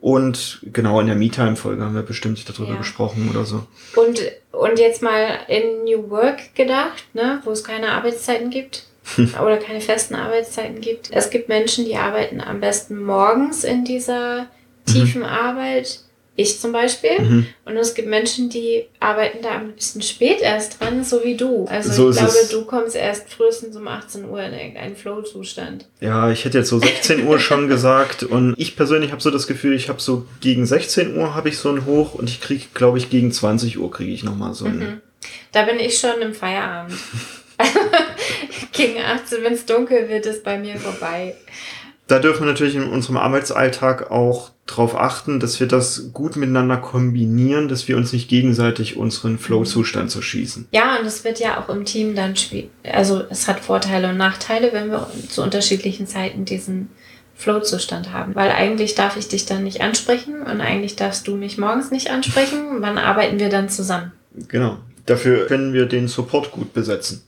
Und 0.02 0.60
genau 0.64 1.00
in 1.02 1.08
der 1.08 1.16
Me-Time-Folge 1.16 1.84
haben 1.84 1.96
wir 1.96 2.04
bestimmt 2.04 2.48
darüber 2.48 2.74
ja. 2.74 2.78
gesprochen 2.78 3.30
oder 3.30 3.44
so. 3.46 3.66
Und, 3.96 4.22
und 4.52 4.80
jetzt 4.80 5.02
mal 5.02 5.40
in 5.48 5.84
New 5.84 6.10
Work 6.10 6.56
gedacht, 6.56 7.04
ne, 7.14 7.42
wo 7.44 7.52
es 7.52 7.64
keine 7.64 7.92
Arbeitszeiten 7.92 8.50
gibt. 8.50 8.86
oder 9.42 9.58
keine 9.58 9.82
festen 9.82 10.16
Arbeitszeiten 10.16 10.82
gibt. 10.82 11.10
Es 11.12 11.30
gibt 11.30 11.50
Menschen, 11.50 11.86
die 11.86 11.96
arbeiten 11.96 12.42
am 12.42 12.60
besten 12.60 13.02
morgens 13.04 13.64
in 13.64 13.86
dieser 13.86 14.48
tiefen 14.86 15.22
mhm. 15.22 15.28
Arbeit. 15.28 16.00
Ich 16.36 16.58
zum 16.58 16.72
Beispiel. 16.72 17.20
Mhm. 17.20 17.46
Und 17.66 17.76
es 17.76 17.96
gibt 17.96 18.08
Menschen, 18.08 18.50
die 18.50 18.86
arbeiten 19.02 19.40
da 19.42 19.58
ein 19.58 19.74
bisschen 19.74 20.02
spät 20.02 20.40
erst 20.40 20.80
dran, 20.80 21.04
so 21.04 21.22
wie 21.26 21.36
du. 21.36 21.66
Also 21.66 21.92
so 21.92 22.12
ich 22.12 22.16
glaube, 22.16 22.48
du 22.50 22.64
kommst 22.64 22.96
erst 22.96 23.30
frühestens 23.30 23.76
um 23.76 23.86
18 23.90 24.24
Uhr 24.24 24.42
in 24.42 24.54
irgendeinen 24.54 24.96
Flow-Zustand. 24.96 25.88
Ja, 26.00 26.32
ich 26.32 26.46
hätte 26.46 26.60
jetzt 26.60 26.70
so 26.70 26.80
16 26.80 27.28
Uhr 27.28 27.40
schon 27.40 27.68
gesagt. 27.68 28.24
Und 28.24 28.56
ich 28.58 28.78
persönlich 28.78 29.12
habe 29.12 29.22
so 29.22 29.32
das 29.32 29.48
Gefühl, 29.48 29.76
ich 29.76 29.90
habe 29.90 30.00
so 30.00 30.28
gegen 30.40 30.66
16 30.66 31.18
Uhr 31.18 31.36
habe 31.36 31.50
ich 31.50 31.58
so 31.58 31.72
ein 31.72 31.86
Hoch 31.86 32.14
und 32.14 32.30
ich 32.30 32.40
kriege, 32.40 32.64
glaube 32.74 33.00
ich, 33.00 33.10
gegen 33.10 33.34
20 33.34 33.78
Uhr 33.78 33.92
kriege 33.92 34.14
ich 34.14 34.24
nochmal 34.24 34.54
so 34.54 34.64
ein. 34.64 34.80
Mhm. 34.80 35.02
Da 35.52 35.64
bin 35.64 35.78
ich 35.78 35.98
schon 35.98 36.22
im 36.22 36.34
Feierabend. 36.34 36.94
Gegen 38.72 39.00
18, 39.00 39.44
wenn 39.44 39.54
es 39.54 39.66
dunkel 39.66 40.10
wird, 40.10 40.26
ist 40.26 40.44
bei 40.44 40.58
mir 40.58 40.78
vorbei. 40.78 41.36
Da 42.08 42.18
dürfen 42.18 42.42
wir 42.42 42.48
natürlich 42.48 42.76
in 42.76 42.90
unserem 42.90 43.18
Arbeitsalltag 43.18 44.10
auch 44.10 44.50
darauf 44.66 44.96
achten, 44.96 45.40
dass 45.40 45.60
wir 45.60 45.68
das 45.68 46.10
gut 46.12 46.36
miteinander 46.36 46.78
kombinieren, 46.78 47.68
dass 47.68 47.88
wir 47.88 47.98
uns 47.98 48.14
nicht 48.14 48.28
gegenseitig 48.30 48.98
unseren 48.98 49.38
Flow-Zustand 49.38 50.10
zerschießen. 50.10 50.68
Ja, 50.72 50.98
und 50.98 51.06
es 51.06 51.24
wird 51.24 51.40
ja 51.40 51.60
auch 51.60 51.70
im 51.70 51.86
Team 51.86 52.16
dann 52.16 52.36
spielen. 52.36 52.70
Also 52.84 53.24
es 53.30 53.48
hat 53.48 53.60
Vorteile 53.60 54.10
und 54.10 54.18
Nachteile, 54.18 54.74
wenn 54.74 54.90
wir 54.90 55.08
zu 55.30 55.44
unterschiedlichen 55.44 56.08
Zeiten 56.08 56.46
diesen 56.46 56.90
Flow-Zustand 57.36 58.12
haben. 58.12 58.34
Weil 58.34 58.52
eigentlich 58.52 58.96
darf 58.96 59.16
ich 59.16 59.28
dich 59.28 59.46
dann 59.46 59.64
nicht 59.64 59.82
ansprechen 59.82 60.42
und 60.42 60.62
eigentlich 60.62 60.96
darfst 60.96 61.28
du 61.28 61.36
mich 61.36 61.60
morgens 61.60 61.92
nicht 61.92 62.10
ansprechen. 62.10 62.78
Wann 62.80 62.98
arbeiten 62.98 63.40
wir 63.40 63.50
dann 63.50 63.70
zusammen? 63.70 64.12
Genau. 64.48 64.80
Dafür 65.06 65.46
können 65.46 65.74
wir 65.74 65.86
den 65.86 66.08
Support 66.08 66.52
gut 66.52 66.74
besetzen. 66.74 67.24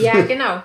Ja, 0.00 0.20
genau. 0.28 0.44
Ja. 0.44 0.64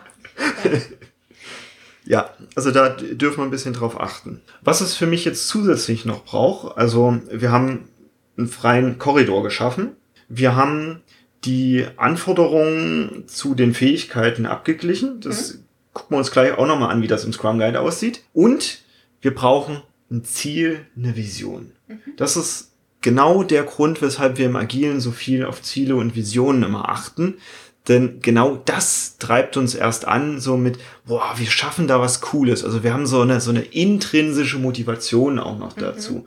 ja, 2.06 2.30
also 2.56 2.72
da 2.72 2.90
dürfen 2.90 3.38
wir 3.40 3.44
ein 3.44 3.52
bisschen 3.52 3.74
drauf 3.74 4.00
achten. 4.00 4.42
Was 4.62 4.82
es 4.82 4.96
für 4.96 5.08
mich 5.08 5.26
jetzt 5.26 5.48
zusätzlich 5.48 6.06
noch 6.06 6.24
braucht, 6.24 6.78
also 6.78 7.20
wir 7.32 7.52
haben 7.52 7.90
einen 8.38 8.48
freien 8.48 9.00
Korridor 9.00 9.44
geschaffen. 9.44 9.96
Wir 10.30 10.56
haben 10.56 11.02
die 11.44 11.86
Anforderungen 11.98 13.24
zu 13.28 13.56
den 13.56 13.74
Fähigkeiten 13.74 14.46
abgeglichen. 14.46 15.22
Das 15.22 15.56
mhm. 15.56 15.60
gucken 15.94 16.16
wir 16.16 16.20
uns 16.20 16.32
gleich 16.32 16.58
auch 16.58 16.68
nochmal 16.68 16.92
an, 16.92 17.02
wie 17.02 17.08
das 17.08 17.26
im 17.26 17.34
Scrum 17.34 17.60
Guide 17.60 17.80
aussieht. 17.80 18.24
Und 18.34 18.84
wir 19.22 19.34
brauchen 19.34 19.82
ein 20.12 20.24
Ziel, 20.24 20.86
eine 20.96 21.16
Vision. 21.16 21.72
Mhm. 21.88 22.00
Das 22.18 22.38
ist 22.38 22.72
genau 23.02 23.44
der 23.44 23.64
Grund, 23.64 24.02
weshalb 24.02 24.38
wir 24.38 24.46
im 24.46 24.56
Agilen 24.56 25.00
so 25.00 25.12
viel 25.12 25.46
auf 25.46 25.62
Ziele 25.62 25.96
und 25.96 26.16
Visionen 26.16 26.64
immer 26.64 26.90
achten. 26.90 27.36
Denn 27.88 28.20
genau 28.22 28.62
das 28.66 29.18
treibt 29.18 29.56
uns 29.56 29.74
erst 29.74 30.08
an, 30.08 30.40
so 30.40 30.58
mit, 30.58 30.78
boah, 31.06 31.34
wir 31.38 31.50
schaffen 31.50 31.88
da 31.88 32.02
was 32.02 32.20
Cooles. 32.20 32.66
Also 32.66 32.84
wir 32.84 32.94
haben 32.94 33.08
so 33.08 33.22
eine, 33.22 33.40
so 33.40 33.52
eine 33.52 33.62
intrinsische 33.62 34.58
Motivation 34.58 35.40
auch 35.40 35.58
noch 35.58 35.76
mhm. 35.78 35.82
dazu. 35.82 36.14
Mhm. 36.14 36.26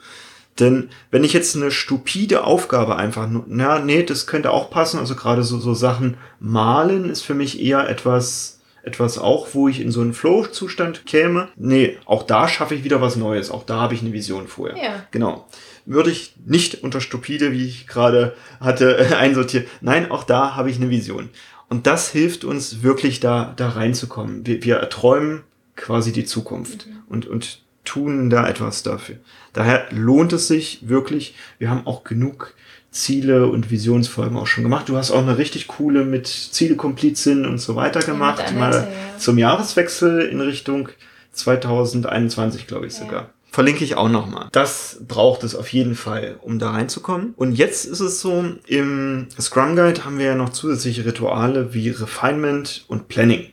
Denn 0.59 0.89
wenn 1.11 1.25
ich 1.25 1.33
jetzt 1.33 1.57
eine 1.57 1.71
stupide 1.71 2.45
Aufgabe 2.45 2.97
einfach, 2.97 3.29
na, 3.47 3.79
nee, 3.79 4.03
das 4.03 4.27
könnte 4.27 4.51
auch 4.51 4.71
passen. 4.71 4.99
Also 4.99 5.15
gerade 5.15 5.43
so, 5.43 5.59
so 5.59 5.75
Sachen 5.75 6.17
malen 6.39 7.09
ist 7.09 7.23
für 7.23 7.35
mich 7.35 7.61
eher 7.61 7.89
etwas, 7.89 8.60
etwas 8.83 9.19
auch, 9.19 9.49
wo 9.53 9.69
ich 9.69 9.81
in 9.81 9.91
so 9.91 10.01
einen 10.01 10.15
Flow-Zustand 10.15 11.07
käme. 11.07 11.49
Nee, 11.57 11.99
auch 12.07 12.23
da 12.23 12.49
schaffe 12.49 12.75
ich 12.75 12.85
wieder 12.85 13.01
was 13.01 13.17
Neues. 13.17 13.51
Auch 13.51 13.65
da 13.65 13.81
habe 13.81 13.95
ich 13.95 14.01
eine 14.01 14.13
Vision 14.13 14.49
vorher. 14.49 14.83
Ja. 14.83 15.07
Genau 15.11 15.47
würde 15.87 16.11
ich 16.11 16.35
nicht 16.45 16.83
unter 16.83 17.01
stupide, 17.01 17.53
wie 17.53 17.67
ich 17.67 17.87
gerade 17.87 18.37
hatte, 18.61 19.17
einsortieren. 19.19 19.67
Nein, 19.81 20.11
auch 20.11 20.25
da 20.25 20.55
habe 20.55 20.71
ich 20.71 20.77
eine 20.77 20.91
Vision. 20.91 21.31
Und 21.69 21.87
das 21.87 22.11
hilft 22.11 22.45
uns 22.45 22.83
wirklich 22.83 23.21
da, 23.21 23.55
da 23.57 23.71
reinzukommen. 23.71 24.47
Wir, 24.47 24.63
wir 24.65 24.77
erträumen 24.77 25.43
quasi 25.77 26.13
die 26.13 26.25
Zukunft 26.25 26.87
mhm. 26.87 27.03
und, 27.09 27.27
und 27.27 27.63
tun 27.85 28.29
da 28.29 28.49
etwas 28.49 28.83
dafür. 28.83 29.17
Daher 29.53 29.87
lohnt 29.91 30.33
es 30.33 30.49
sich 30.49 30.89
wirklich. 30.89 31.35
Wir 31.59 31.71
haben 31.71 31.87
auch 31.87 32.05
genug 32.05 32.55
Ziele 32.91 33.47
und 33.47 33.71
Visionsfolgen 33.71 34.37
auch 34.37 34.47
schon 34.47 34.65
gemacht. 34.65 34.89
Du 34.89 34.97
hast 34.97 35.11
auch 35.11 35.23
eine 35.23 35.39
richtig 35.39 35.69
coole 35.69 36.05
mit 36.05 36.27
Zielekomplizin 36.27 37.47
und 37.47 37.59
so 37.59 37.77
weiter 37.77 38.01
gemacht. 38.01 38.43
Ja, 38.47 38.59
mal 38.59 38.73
ja. 38.73 39.19
zum 39.19 39.39
Jahreswechsel 39.39 40.23
in 40.23 40.41
Richtung 40.41 40.89
2021, 41.33 42.67
glaube 42.67 42.87
ich 42.87 42.95
ja. 42.95 43.05
sogar. 43.05 43.31
Verlinke 43.53 43.85
ich 43.85 43.97
auch 43.97 44.09
nochmal. 44.09 44.49
Das 44.53 44.99
braucht 45.07 45.43
es 45.43 45.57
auf 45.57 45.73
jeden 45.73 45.97
Fall, 45.97 46.37
um 46.41 46.61
da 46.61 46.71
reinzukommen. 46.71 47.35
Und 47.37 47.53
jetzt 47.53 47.85
ist 47.85 48.01
es 48.01 48.21
so, 48.21 48.45
im 48.67 49.27
Scrum 49.41 49.75
Guide 49.75 50.05
haben 50.05 50.19
wir 50.19 50.27
ja 50.27 50.35
noch 50.37 50.51
zusätzliche 50.51 51.05
Rituale 51.05 51.75
wie 51.75 51.91
Refinement 51.91 52.85
und 52.87 53.09
Planning. 53.09 53.47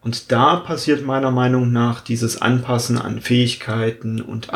Und 0.00 0.30
da 0.32 0.56
passiert 0.56 1.04
meiner 1.04 1.30
Meinung 1.30 1.72
nach 1.72 2.00
dieses 2.00 2.40
Anpassen 2.40 2.98
an 2.98 3.20
Fähigkeiten 3.20 4.20
und 4.20 4.48
mhm. 4.48 4.54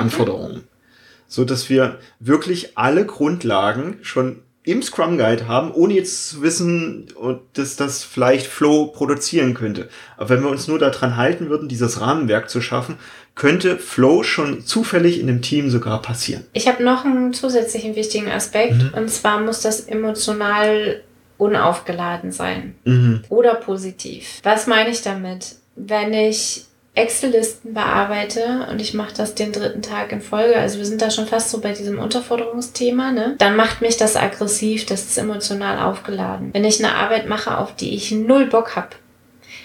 So 1.28 1.44
dass 1.44 1.68
wir 1.68 1.98
wirklich 2.20 2.76
alle 2.76 3.04
Grundlagen 3.04 3.98
schon 4.02 4.42
im 4.66 4.82
Scrum 4.82 5.16
Guide 5.16 5.46
haben, 5.46 5.70
ohne 5.70 5.94
jetzt 5.94 6.28
zu 6.28 6.42
wissen, 6.42 7.06
dass 7.54 7.76
das 7.76 8.02
vielleicht 8.02 8.48
Flow 8.48 8.86
produzieren 8.86 9.54
könnte. 9.54 9.88
Aber 10.16 10.28
wenn 10.30 10.42
wir 10.42 10.50
uns 10.50 10.66
nur 10.66 10.80
daran 10.80 11.16
halten 11.16 11.48
würden, 11.48 11.68
dieses 11.68 12.00
Rahmenwerk 12.00 12.50
zu 12.50 12.60
schaffen, 12.60 12.96
könnte 13.36 13.78
Flow 13.78 14.24
schon 14.24 14.66
zufällig 14.66 15.20
in 15.20 15.28
dem 15.28 15.40
Team 15.40 15.70
sogar 15.70 16.02
passieren. 16.02 16.44
Ich 16.52 16.66
habe 16.66 16.82
noch 16.82 17.04
einen 17.04 17.32
zusätzlichen 17.32 17.94
wichtigen 17.94 18.28
Aspekt 18.28 18.74
mhm. 18.74 18.90
und 18.94 19.08
zwar 19.08 19.40
muss 19.40 19.60
das 19.60 19.80
emotional 19.82 21.02
unaufgeladen 21.38 22.32
sein 22.32 22.74
mhm. 22.84 23.22
oder 23.28 23.54
positiv. 23.54 24.40
Was 24.42 24.66
meine 24.66 24.90
ich 24.90 25.02
damit? 25.02 25.56
Wenn 25.76 26.12
ich 26.12 26.64
Excel-Listen 26.96 27.74
bearbeite 27.74 28.66
und 28.70 28.80
ich 28.80 28.94
mache 28.94 29.14
das 29.14 29.34
den 29.34 29.52
dritten 29.52 29.82
Tag 29.82 30.12
in 30.12 30.22
Folge, 30.22 30.56
also 30.56 30.78
wir 30.78 30.86
sind 30.86 31.02
da 31.02 31.10
schon 31.10 31.26
fast 31.26 31.50
so 31.50 31.60
bei 31.60 31.72
diesem 31.72 31.98
Unterforderungsthema, 31.98 33.12
ne? 33.12 33.34
dann 33.38 33.54
macht 33.54 33.82
mich 33.82 33.98
das 33.98 34.16
aggressiv, 34.16 34.86
das 34.86 35.04
ist 35.04 35.18
emotional 35.18 35.78
aufgeladen. 35.78 36.50
Wenn 36.54 36.64
ich 36.64 36.82
eine 36.82 36.94
Arbeit 36.94 37.28
mache, 37.28 37.58
auf 37.58 37.76
die 37.76 37.94
ich 37.94 38.12
null 38.12 38.46
Bock 38.46 38.76
habe, 38.76 38.96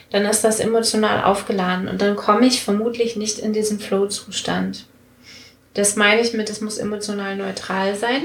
dann 0.10 0.26
ist 0.26 0.44
das 0.44 0.60
emotional 0.60 1.24
aufgeladen 1.24 1.88
und 1.88 2.02
dann 2.02 2.18
komme 2.18 2.46
ich 2.46 2.62
vermutlich 2.62 3.16
nicht 3.16 3.40
in 3.40 3.54
diesen 3.54 3.80
Flow-Zustand. 3.80 4.86
Das 5.74 5.96
meine 5.96 6.20
ich 6.20 6.34
mit, 6.34 6.50
es 6.50 6.60
muss 6.60 6.78
emotional 6.78 7.38
neutral 7.38 7.96
sein 7.96 8.24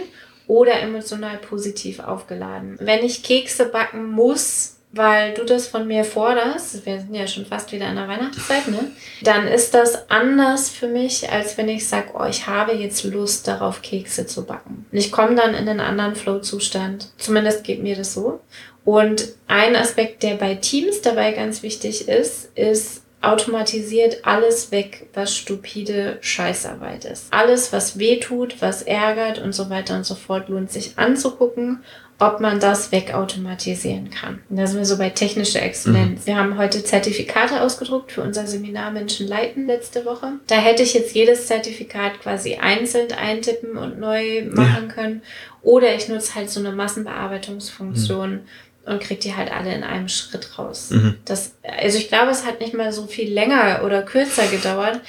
oder 0.49 0.81
emotional 0.81 1.38
positiv 1.38 2.01
aufgeladen. 2.01 2.77
Wenn 2.81 3.05
ich 3.05 3.23
Kekse 3.23 3.66
backen 3.66 4.11
muss, 4.11 4.76
weil 4.92 5.35
du 5.35 5.44
das 5.44 5.66
von 5.66 5.87
mir 5.87 6.05
forderst, 6.05 6.87
wir 6.87 7.01
sind 7.01 7.14
ja 7.14 7.27
schon 7.27 7.46
fast 7.46 7.72
wieder 7.72 7.88
in 7.88 7.96
der 7.96 8.09
Weihnachtszeit, 8.09 8.68
ne? 8.68 8.90
Dann 9.22 9.46
ist 9.46 9.75
das 9.75 10.11
anders 10.11 10.70
für 10.70 10.88
mich, 10.88 11.31
als 11.31 11.59
wenn 11.59 11.68
ich 11.68 11.87
sage, 11.88 12.11
oh, 12.14 12.25
ich 12.25 12.46
habe 12.46 12.72
jetzt 12.72 13.05
Lust 13.05 13.46
darauf, 13.46 13.83
Kekse 13.83 14.27
zu 14.27 14.46
backen. 14.46 14.87
Und 14.90 14.99
ich 14.99 15.12
komme 15.12 15.35
dann 15.35 15.55
in 15.55 15.68
einen 15.68 15.81
anderen 15.81 16.14
Flow-Zustand. 16.14 17.12
Zumindest 17.18 17.64
geht 17.64 17.83
mir 17.83 17.96
das 17.96 18.14
so. 18.14 18.40
Und 18.85 19.29
ein 19.49 19.77
Aspekt, 19.77 20.22
der 20.22 20.37
bei 20.37 20.55
Teams 20.55 21.03
dabei 21.03 21.33
ganz 21.33 21.62
wichtig 21.62 22.09
ist, 22.09 22.57
ist, 22.57 23.03
automatisiert 23.20 24.25
alles 24.25 24.70
weg, 24.70 25.09
was 25.12 25.35
stupide 25.35 26.18
Scheißarbeit 26.20 27.05
ist. 27.07 27.33
Alles, 27.33 27.72
was 27.72 27.99
weh 27.99 28.20
tut, 28.20 28.62
was 28.62 28.83
ärgert 28.83 29.40
und 29.40 29.53
so 29.53 29.68
weiter 29.68 29.96
und 29.96 30.07
so 30.07 30.14
fort, 30.14 30.49
lohnt 30.49 30.70
sich 30.70 30.96
anzugucken 30.96 31.83
ob 32.18 32.40
man 32.40 32.61
das 32.61 32.92
wegautomatisieren 32.92 34.11
kann. 34.11 34.40
Und 34.48 34.57
da 34.57 34.66
sind 34.66 34.79
wir 34.79 34.87
so 34.87 34.96
bei 34.96 35.11
technischer 35.11 35.62
Exzellenz. 35.62 36.22
Mhm. 36.22 36.26
Wir 36.26 36.37
haben 36.37 36.59
heute 36.59 36.83
Zertifikate 36.83 37.61
ausgedruckt 37.61 38.12
für 38.12 38.22
unser 38.22 38.46
Seminar 38.46 38.90
Menschen 38.90 39.29
leiten 39.29 39.66
letzte 39.66 40.05
Woche. 40.07 40.33
Da 40.46 40.57
hätte 40.57 40.83
ich 40.83 40.94
jetzt 40.94 41.14
jedes 41.14 41.46
Zertifikat 41.46 42.20
quasi 42.20 42.57
einzeln 42.57 43.12
eintippen 43.12 43.76
und 43.76 44.00
neu 44.00 44.44
machen 44.46 44.88
ja. 44.88 44.94
können. 44.94 45.22
Oder 45.62 45.94
ich 45.94 46.09
nutze 46.09 46.35
halt 46.35 46.50
so 46.50 46.61
eine 46.61 46.72
Massenbearbeitungsfunktion. 46.72 48.31
Mhm 48.31 48.40
und 48.87 49.02
kriege 49.02 49.20
die 49.20 49.35
halt 49.35 49.52
alle 49.52 49.74
in 49.74 49.83
einem 49.83 50.09
Schritt 50.09 50.59
raus. 50.59 50.90
Mhm. 50.90 51.16
Das, 51.24 51.55
also 51.64 51.98
ich 51.98 52.09
glaube, 52.09 52.31
es 52.31 52.46
hat 52.46 52.61
nicht 52.61 52.72
mal 52.72 52.92
so 52.92 53.07
viel 53.07 53.33
länger 53.33 53.83
oder 53.85 54.02
kürzer 54.02 54.46
gedauert, 54.46 55.00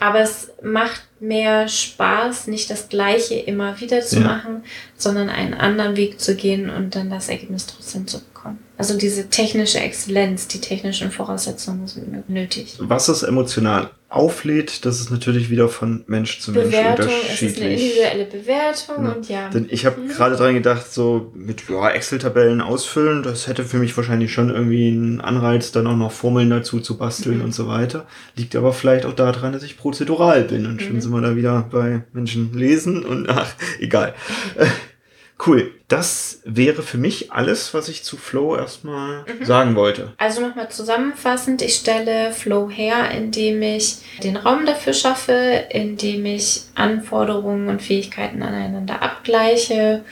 aber 0.00 0.20
es 0.20 0.50
macht 0.62 1.02
mehr 1.20 1.68
Spaß, 1.68 2.46
nicht 2.46 2.70
das 2.70 2.88
Gleiche 2.88 3.34
immer 3.34 3.80
wieder 3.80 4.00
zu 4.00 4.16
ja. 4.16 4.26
machen, 4.26 4.64
sondern 4.96 5.28
einen 5.28 5.54
anderen 5.54 5.96
Weg 5.96 6.18
zu 6.18 6.34
gehen 6.34 6.70
und 6.70 6.96
dann 6.96 7.10
das 7.10 7.28
Ergebnis 7.28 7.66
trotzdem 7.66 8.06
zu 8.06 8.18
bekommen. 8.18 8.58
Also 8.80 8.96
diese 8.96 9.28
technische 9.28 9.78
Exzellenz, 9.78 10.48
die 10.48 10.58
technischen 10.58 11.10
Voraussetzungen 11.10 11.86
sind 11.86 12.30
nötig. 12.30 12.78
Was 12.78 13.10
ist 13.10 13.22
emotional 13.22 13.90
auflädt, 14.08 14.86
das 14.86 15.00
ist 15.00 15.10
natürlich 15.10 15.50
wieder 15.50 15.68
von 15.68 16.02
Mensch 16.06 16.40
zu 16.40 16.52
Mensch 16.52 16.64
Bewertung, 16.64 17.04
unterschiedlich. 17.04 17.42
Es 17.42 17.42
ist 17.42 17.60
eine 17.60 17.72
individuelle 17.74 18.24
Bewertung 18.24 19.04
ja. 19.04 19.12
und 19.12 19.28
ja. 19.28 19.48
Denn 19.50 19.66
ich 19.68 19.84
habe 19.84 20.00
mhm. 20.00 20.08
gerade 20.08 20.36
dran 20.36 20.54
gedacht, 20.54 20.90
so 20.90 21.30
mit 21.34 21.68
ja, 21.68 21.90
Excel-Tabellen 21.90 22.62
ausfüllen, 22.62 23.22
das 23.22 23.48
hätte 23.48 23.64
für 23.64 23.76
mich 23.76 23.94
wahrscheinlich 23.98 24.32
schon 24.32 24.48
irgendwie 24.48 24.88
einen 24.88 25.20
Anreiz, 25.20 25.72
dann 25.72 25.86
auch 25.86 25.96
noch 25.96 26.10
Formeln 26.10 26.48
dazu 26.48 26.80
zu 26.80 26.96
basteln 26.96 27.40
mhm. 27.40 27.44
und 27.44 27.54
so 27.54 27.68
weiter. 27.68 28.06
Liegt 28.34 28.56
aber 28.56 28.72
vielleicht 28.72 29.04
auch 29.04 29.14
daran, 29.14 29.52
dass 29.52 29.62
ich 29.62 29.76
prozedural 29.76 30.44
bin 30.44 30.64
und 30.64 30.76
mhm. 30.76 30.80
schon 30.80 31.00
sind 31.02 31.12
wir 31.12 31.20
da 31.20 31.36
wieder 31.36 31.68
bei 31.70 32.04
Menschen 32.14 32.54
lesen 32.54 33.04
und 33.04 33.28
ach, 33.28 33.52
egal. 33.78 34.14
Cool. 35.46 35.72
Das 35.88 36.40
wäre 36.44 36.82
für 36.82 36.98
mich 36.98 37.32
alles, 37.32 37.72
was 37.72 37.88
ich 37.88 38.04
zu 38.04 38.16
Flow 38.16 38.56
erstmal 38.56 39.24
mhm. 39.24 39.44
sagen 39.44 39.74
wollte. 39.74 40.12
Also 40.18 40.40
nochmal 40.40 40.70
zusammenfassend, 40.70 41.62
ich 41.62 41.76
stelle 41.76 42.32
Flow 42.32 42.68
her, 42.70 43.10
indem 43.10 43.62
ich 43.62 43.96
den 44.22 44.36
Raum 44.36 44.66
dafür 44.66 44.92
schaffe, 44.92 45.64
indem 45.70 46.26
ich 46.26 46.62
Anforderungen 46.74 47.68
und 47.68 47.82
Fähigkeiten 47.82 48.42
aneinander 48.42 49.02
abgleiche 49.02 50.04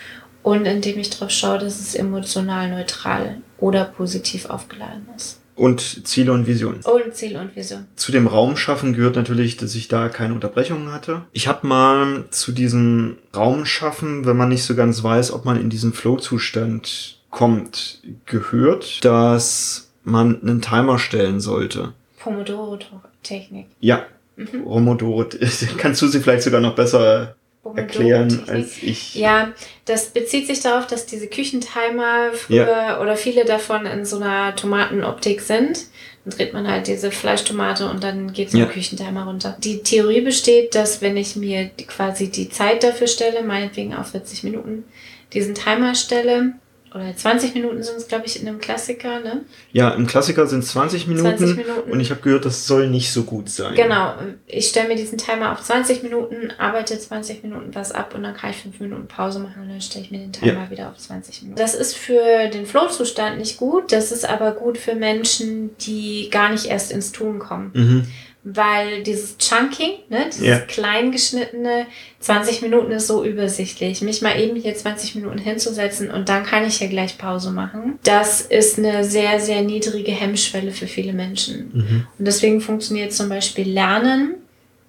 und 0.42 0.64
indem 0.66 0.98
ich 0.98 1.10
darauf 1.10 1.30
schaue, 1.30 1.58
dass 1.58 1.78
es 1.78 1.94
emotional 1.94 2.70
neutral 2.70 3.42
oder 3.58 3.84
positiv 3.84 4.46
aufgeladen 4.46 5.06
ist. 5.14 5.40
Und 5.58 6.06
Ziele 6.06 6.32
und 6.32 6.46
Vision. 6.46 6.76
Und 6.84 7.14
Ziele 7.14 7.40
und 7.40 7.56
Vision. 7.56 7.86
Zu 7.96 8.12
dem 8.12 8.28
Raumschaffen 8.28 8.94
gehört 8.94 9.16
natürlich, 9.16 9.56
dass 9.56 9.74
ich 9.74 9.88
da 9.88 10.08
keine 10.08 10.34
Unterbrechungen 10.34 10.92
hatte. 10.92 11.22
Ich 11.32 11.48
habe 11.48 11.66
mal 11.66 12.24
zu 12.30 12.52
diesem 12.52 13.18
Raumschaffen, 13.34 14.24
wenn 14.24 14.36
man 14.36 14.50
nicht 14.50 14.62
so 14.62 14.76
ganz 14.76 15.02
weiß, 15.02 15.32
ob 15.32 15.44
man 15.44 15.60
in 15.60 15.68
diesen 15.68 15.92
Flow-Zustand 15.92 17.18
kommt, 17.30 18.02
gehört, 18.26 19.04
dass 19.04 19.90
man 20.04 20.40
einen 20.40 20.62
Timer 20.62 20.98
stellen 21.00 21.40
sollte. 21.40 21.92
Pomodoro-Technik. 22.20 23.66
Ja, 23.80 24.06
mhm. 24.36 24.62
Pomodoro. 24.62 25.26
Kannst 25.78 26.00
du 26.02 26.06
sie 26.06 26.20
vielleicht 26.20 26.44
sogar 26.44 26.60
noch 26.60 26.76
besser 26.76 27.34
erklären 27.76 28.44
als 28.48 28.82
ich. 28.82 29.14
Ja, 29.14 29.52
das 29.84 30.10
bezieht 30.10 30.46
sich 30.46 30.60
darauf, 30.60 30.86
dass 30.86 31.06
diese 31.06 31.26
Küchentimer 31.26 32.32
früher 32.32 32.66
ja. 32.66 33.00
oder 33.00 33.16
viele 33.16 33.44
davon 33.44 33.86
in 33.86 34.04
so 34.04 34.16
einer 34.16 34.54
Tomatenoptik 34.54 35.40
sind. 35.40 35.86
Dann 36.24 36.36
dreht 36.36 36.52
man 36.52 36.68
halt 36.68 36.86
diese 36.86 37.10
Fleischtomate 37.10 37.88
und 37.88 38.02
dann 38.02 38.32
geht 38.32 38.50
so 38.50 38.58
ein 38.58 38.64
ja. 38.64 38.66
Küchentimer 38.66 39.24
runter. 39.24 39.56
Die 39.62 39.82
Theorie 39.82 40.20
besteht, 40.20 40.74
dass 40.74 41.00
wenn 41.00 41.16
ich 41.16 41.36
mir 41.36 41.70
quasi 41.86 42.30
die 42.30 42.50
Zeit 42.50 42.82
dafür 42.82 43.06
stelle, 43.06 43.42
meinetwegen 43.42 43.94
auf 43.94 44.10
40 44.10 44.44
Minuten, 44.44 44.84
diesen 45.32 45.54
Timer 45.54 45.94
stelle, 45.94 46.54
oder 46.94 47.14
20 47.14 47.54
Minuten 47.54 47.82
sind 47.82 47.96
es, 47.96 48.08
glaube 48.08 48.26
ich, 48.26 48.40
in 48.40 48.48
einem 48.48 48.58
Klassiker, 48.58 49.20
ne? 49.20 49.44
Ja, 49.72 49.90
im 49.90 50.06
Klassiker 50.06 50.46
sind 50.46 50.60
es 50.64 50.70
20 50.70 51.06
Minuten, 51.06 51.36
20 51.38 51.56
Minuten. 51.56 51.90
Und 51.90 52.00
ich 52.00 52.10
habe 52.10 52.20
gehört, 52.20 52.44
das 52.44 52.66
soll 52.66 52.88
nicht 52.88 53.12
so 53.12 53.24
gut 53.24 53.48
sein. 53.50 53.74
Genau. 53.74 54.14
Ich 54.46 54.68
stelle 54.68 54.88
mir 54.88 54.96
diesen 54.96 55.18
Timer 55.18 55.52
auf 55.52 55.62
20 55.62 56.02
Minuten, 56.02 56.52
arbeite 56.58 56.98
20 56.98 57.42
Minuten 57.42 57.74
was 57.74 57.92
ab 57.92 58.14
und 58.14 58.22
dann 58.22 58.34
kann 58.34 58.50
ich 58.50 58.56
5 58.56 58.80
Minuten 58.80 59.06
Pause 59.06 59.38
machen 59.38 59.62
und 59.62 59.68
dann 59.68 59.80
stelle 59.80 60.04
ich 60.04 60.10
mir 60.10 60.18
den 60.18 60.32
Timer 60.32 60.64
ja. 60.64 60.70
wieder 60.70 60.88
auf 60.88 60.96
20 60.96 61.42
Minuten. 61.42 61.60
Das 61.60 61.74
ist 61.74 61.96
für 61.96 62.48
den 62.48 62.66
Flow-Zustand 62.66 63.38
nicht 63.38 63.56
gut. 63.56 63.92
Das 63.92 64.12
ist 64.12 64.28
aber 64.28 64.52
gut 64.52 64.78
für 64.78 64.94
Menschen, 64.94 65.70
die 65.78 66.28
gar 66.30 66.50
nicht 66.50 66.66
erst 66.66 66.92
ins 66.92 67.12
Tun 67.12 67.38
kommen. 67.38 67.70
Mhm 67.74 68.06
weil 68.54 69.02
dieses 69.02 69.36
Chunking, 69.36 69.98
ne, 70.08 70.26
dieses 70.26 70.40
yeah. 70.40 70.58
kleingeschnittene, 70.60 71.86
20 72.20 72.62
Minuten 72.62 72.90
ist 72.92 73.06
so 73.06 73.24
übersichtlich. 73.24 74.00
Mich 74.00 74.22
mal 74.22 74.40
eben 74.40 74.56
hier 74.56 74.74
20 74.74 75.16
Minuten 75.16 75.38
hinzusetzen 75.38 76.10
und 76.10 76.28
dann 76.28 76.44
kann 76.44 76.66
ich 76.66 76.78
hier 76.78 76.88
gleich 76.88 77.18
Pause 77.18 77.50
machen. 77.50 77.98
Das 78.04 78.40
ist 78.40 78.78
eine 78.78 79.04
sehr, 79.04 79.38
sehr 79.38 79.62
niedrige 79.62 80.12
Hemmschwelle 80.12 80.72
für 80.72 80.86
viele 80.86 81.12
Menschen. 81.12 81.70
Mhm. 81.72 82.06
Und 82.18 82.24
deswegen 82.24 82.60
funktioniert 82.60 83.12
zum 83.12 83.28
Beispiel 83.28 83.68
Lernen 83.68 84.36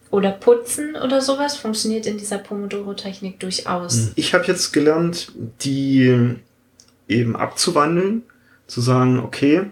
oder 0.10 0.32
Putzen 0.32 0.96
oder 0.96 1.22
sowas, 1.22 1.58
funktioniert 1.58 2.06
in 2.06 2.18
dieser 2.18 2.38
Pomodoro-Technik 2.38 3.40
durchaus. 3.40 3.96
Mhm. 3.96 4.12
Ich 4.16 4.34
habe 4.34 4.46
jetzt 4.46 4.72
gelernt, 4.72 5.34
die 5.62 6.38
eben 7.08 7.36
abzuwandeln, 7.36 8.24
zu 8.68 8.82
sagen, 8.82 9.20
okay, 9.20 9.66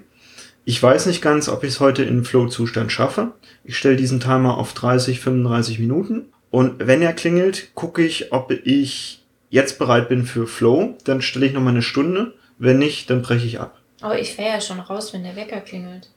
ich 0.68 0.84
weiß 0.84 1.06
nicht 1.06 1.22
ganz, 1.22 1.48
ob 1.48 1.64
ich 1.64 1.70
es 1.70 1.80
heute 1.80 2.04
in 2.04 2.26
Flow-Zustand 2.26 2.92
schaffe. 2.92 3.32
Ich 3.64 3.78
stelle 3.78 3.96
diesen 3.96 4.20
Timer 4.20 4.58
auf 4.58 4.74
30, 4.74 5.22
35 5.22 5.80
Minuten. 5.80 6.26
Und 6.52 6.86
wenn 6.86 7.02
er 7.02 7.14
klingelt, 7.14 7.74
gucke 7.74 8.04
ich, 8.04 8.34
ob 8.34 8.52
ich 8.52 9.24
jetzt 9.50 9.80
bereit 9.80 10.10
bin 10.10 10.26
für 10.26 10.46
Flow. 10.46 10.98
Dann 11.06 11.22
stelle 11.22 11.46
ich 11.46 11.54
nochmal 11.54 11.72
eine 11.72 11.82
Stunde. 11.82 12.34
Wenn 12.58 12.80
nicht, 12.80 13.10
dann 13.10 13.22
breche 13.22 13.48
ich 13.48 13.62
ab. 13.62 13.80
Oh, 14.04 14.12
ich 14.12 14.38
wäre 14.38 14.56
ja 14.56 14.62
schon 14.62 14.82
raus, 14.82 15.14
wenn 15.14 15.24
der 15.24 15.38
Wecker 15.38 15.62
klingelt. 15.62 16.10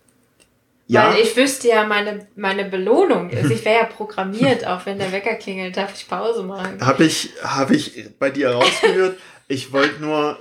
Ja. 0.89 1.13
Weil 1.13 1.21
ich 1.21 1.37
wüsste 1.37 1.69
ja, 1.69 1.85
meine, 1.85 2.27
meine 2.35 2.65
Belohnung 2.65 3.31
ist, 3.31 3.53
ich 3.53 3.65
wäre 3.65 3.83
ja 3.83 3.85
programmiert, 3.85 4.67
auch 4.67 4.85
wenn 4.85 4.99
der 4.99 5.13
Wecker 5.13 5.37
klingelt, 5.37 5.77
darf 5.77 5.95
ich 5.95 6.09
Pause 6.09 6.43
machen. 6.43 6.85
Habe 6.85 7.05
ich, 7.05 7.31
hab 7.45 7.71
ich 7.71 8.09
bei 8.19 8.31
dir 8.31 8.51
rausgehört. 8.51 9.17
Ich 9.51 9.73
wollte 9.73 10.01
nur, 10.01 10.39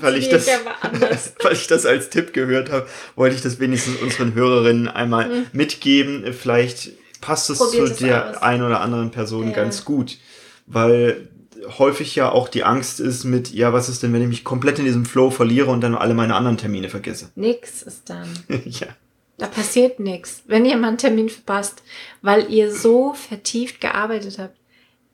weil 0.00 0.16
ich, 0.18 0.28
das, 0.28 0.46
weil 1.42 1.52
ich 1.54 1.66
das 1.66 1.86
als 1.86 2.10
Tipp 2.10 2.34
gehört 2.34 2.70
habe, 2.70 2.86
wollte 3.16 3.34
ich 3.34 3.40
das 3.40 3.58
wenigstens 3.58 4.02
unseren 4.02 4.34
Hörerinnen 4.34 4.86
einmal 4.86 5.30
mhm. 5.30 5.46
mitgeben. 5.52 6.34
Vielleicht 6.34 6.90
passt 7.22 7.48
es 7.48 7.56
Probiert 7.56 7.96
zu 7.96 8.04
der 8.04 8.32
aus. 8.32 8.42
ein 8.42 8.62
oder 8.62 8.82
anderen 8.82 9.10
Person 9.12 9.48
ja. 9.48 9.54
ganz 9.54 9.86
gut, 9.86 10.18
weil 10.66 11.30
häufig 11.78 12.14
ja 12.16 12.30
auch 12.30 12.48
die 12.48 12.64
Angst 12.64 13.00
ist 13.00 13.24
mit, 13.24 13.50
ja, 13.50 13.72
was 13.72 13.88
ist 13.88 14.02
denn, 14.02 14.12
wenn 14.12 14.20
ich 14.20 14.28
mich 14.28 14.44
komplett 14.44 14.78
in 14.78 14.84
diesem 14.84 15.06
Flow 15.06 15.30
verliere 15.30 15.70
und 15.70 15.80
dann 15.80 15.94
alle 15.94 16.12
meine 16.12 16.34
anderen 16.34 16.58
Termine 16.58 16.90
vergesse? 16.90 17.30
Nix 17.34 17.80
ist 17.80 18.10
dann. 18.10 18.28
ja. 18.66 18.88
Da 19.38 19.46
passiert 19.46 20.00
nichts. 20.00 20.42
Wenn 20.46 20.66
ihr 20.66 20.76
mal 20.76 20.88
einen 20.88 20.98
Termin 20.98 21.30
verpasst, 21.30 21.82
weil 22.20 22.52
ihr 22.52 22.74
so 22.74 23.14
vertieft 23.14 23.80
gearbeitet 23.80 24.38
habt, 24.38 24.58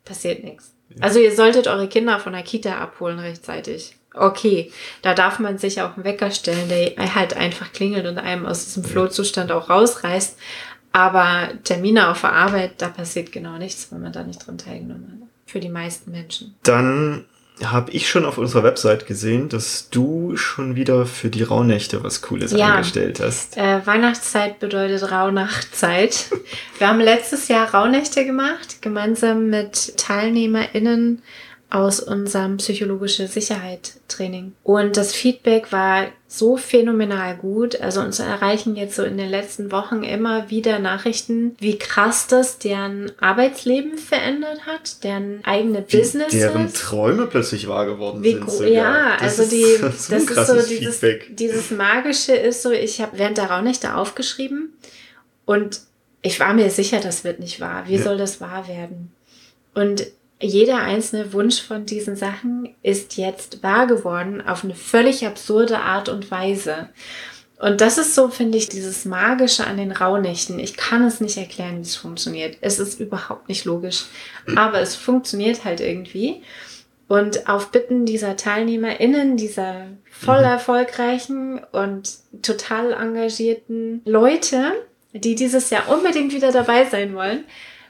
passiert 0.04 0.42
nichts. 0.42 0.73
Also 1.00 1.18
ihr 1.18 1.34
solltet 1.34 1.66
eure 1.66 1.88
Kinder 1.88 2.20
von 2.20 2.32
der 2.32 2.42
Kita 2.42 2.78
abholen 2.78 3.18
rechtzeitig. 3.18 3.96
Okay, 4.14 4.70
da 5.02 5.12
darf 5.12 5.40
man 5.40 5.58
sich 5.58 5.82
auch 5.82 5.96
einen 5.96 6.04
Wecker 6.04 6.30
stellen, 6.30 6.68
der 6.68 7.14
halt 7.14 7.36
einfach 7.36 7.72
klingelt 7.72 8.06
und 8.06 8.18
einem 8.18 8.46
aus 8.46 8.64
diesem 8.64 8.84
Flohzustand 8.84 9.50
auch 9.50 9.68
rausreißt. 9.68 10.38
Aber 10.92 11.48
Termine 11.64 12.08
auf 12.08 12.20
der 12.20 12.32
Arbeit, 12.32 12.74
da 12.78 12.88
passiert 12.88 13.32
genau 13.32 13.58
nichts, 13.58 13.90
wenn 13.90 14.02
man 14.02 14.12
da 14.12 14.22
nicht 14.22 14.46
dran 14.46 14.58
teilgenommen 14.58 15.20
hat. 15.20 15.28
Für 15.46 15.58
die 15.58 15.68
meisten 15.68 16.12
Menschen. 16.12 16.54
Dann 16.62 17.24
habe 17.62 17.92
ich 17.92 18.08
schon 18.08 18.24
auf 18.24 18.36
unserer 18.36 18.64
Website 18.64 19.06
gesehen, 19.06 19.48
dass 19.48 19.88
du 19.90 20.36
schon 20.36 20.74
wieder 20.74 21.06
für 21.06 21.30
die 21.30 21.44
Rauhnächte 21.44 22.02
was 22.02 22.20
Cooles 22.20 22.50
ja. 22.52 22.74
angestellt 22.74 23.20
hast. 23.20 23.56
Äh, 23.56 23.86
Weihnachtszeit 23.86 24.58
bedeutet 24.58 25.10
Rauhnachtzeit. 25.12 26.30
Wir 26.78 26.88
haben 26.88 27.00
letztes 27.00 27.46
Jahr 27.48 27.72
Rauhnächte 27.72 28.24
gemacht, 28.24 28.82
gemeinsam 28.82 29.50
mit 29.50 29.96
TeilnehmerInnen 29.96 31.22
aus 31.74 31.98
unserem 31.98 32.58
psychologische 32.58 33.26
Sicherheit 33.26 33.94
Training. 34.06 34.52
Und 34.62 34.96
das 34.96 35.12
Feedback 35.12 35.72
war 35.72 36.06
so 36.28 36.56
phänomenal 36.56 37.36
gut. 37.36 37.80
Also 37.80 38.00
uns 38.00 38.20
erreichen 38.20 38.76
jetzt 38.76 38.94
so 38.94 39.02
in 39.02 39.18
den 39.18 39.28
letzten 39.28 39.72
Wochen 39.72 40.04
immer 40.04 40.50
wieder 40.50 40.78
Nachrichten, 40.78 41.56
wie 41.58 41.76
krass 41.76 42.28
das 42.28 42.58
deren 42.58 43.10
Arbeitsleben 43.18 43.98
verändert 43.98 44.66
hat, 44.66 45.02
deren 45.02 45.44
eigene 45.44 45.82
Business. 45.82 46.30
Deren 46.30 46.72
Träume 46.72 47.26
plötzlich 47.26 47.66
wahr 47.66 47.86
geworden 47.86 48.22
wie, 48.22 48.34
sind. 48.34 48.48
Sogar. 48.48 48.68
Ja, 48.68 49.16
das 49.18 49.40
also 49.40 49.50
die, 49.50 49.66
das, 49.80 50.06
das 50.06 50.22
ist 50.22 50.46
so 50.46 50.68
dieses, 50.68 51.00
dieses 51.30 51.70
Magische 51.72 52.36
ist 52.36 52.62
so, 52.62 52.70
ich 52.70 53.00
habe 53.00 53.18
während 53.18 53.38
der 53.38 53.50
Raunächte 53.50 53.96
aufgeschrieben 53.96 54.74
und 55.44 55.80
ich 56.22 56.38
war 56.38 56.54
mir 56.54 56.70
sicher, 56.70 57.00
das 57.00 57.24
wird 57.24 57.40
nicht 57.40 57.60
wahr. 57.60 57.88
Wie 57.88 57.96
ja. 57.96 58.02
soll 58.02 58.16
das 58.16 58.40
wahr 58.40 58.68
werden? 58.68 59.10
Und 59.74 60.06
jeder 60.40 60.78
einzelne 60.78 61.32
Wunsch 61.32 61.62
von 61.62 61.86
diesen 61.86 62.16
Sachen 62.16 62.74
ist 62.82 63.16
jetzt 63.16 63.62
wahr 63.62 63.86
geworden 63.86 64.40
auf 64.46 64.64
eine 64.64 64.74
völlig 64.74 65.26
absurde 65.26 65.78
Art 65.78 66.08
und 66.08 66.30
Weise. 66.30 66.88
Und 67.58 67.80
das 67.80 67.98
ist 67.98 68.14
so, 68.14 68.28
finde 68.28 68.58
ich, 68.58 68.68
dieses 68.68 69.04
Magische 69.04 69.66
an 69.66 69.76
den 69.76 69.92
Rauhnächten. 69.92 70.58
Ich 70.58 70.76
kann 70.76 71.04
es 71.04 71.20
nicht 71.20 71.36
erklären, 71.36 71.78
wie 71.78 71.82
es 71.82 71.96
funktioniert. 71.96 72.58
Es 72.60 72.78
ist 72.78 73.00
überhaupt 73.00 73.48
nicht 73.48 73.64
logisch. 73.64 74.06
Aber 74.56 74.80
es 74.80 74.96
funktioniert 74.96 75.64
halt 75.64 75.80
irgendwie. 75.80 76.42
Und 77.06 77.48
auf 77.48 77.70
Bitten 77.70 78.06
dieser 78.06 78.36
TeilnehmerInnen, 78.36 79.36
dieser 79.36 79.86
voll 80.10 80.40
mhm. 80.40 80.44
erfolgreichen 80.44 81.60
und 81.70 82.10
total 82.42 82.92
engagierten 82.92 84.02
Leute, 84.04 84.72
die 85.12 85.34
dieses 85.34 85.70
Jahr 85.70 85.88
unbedingt 85.88 86.32
wieder 86.32 86.50
dabei 86.50 86.86
sein 86.86 87.14
wollen, 87.14 87.44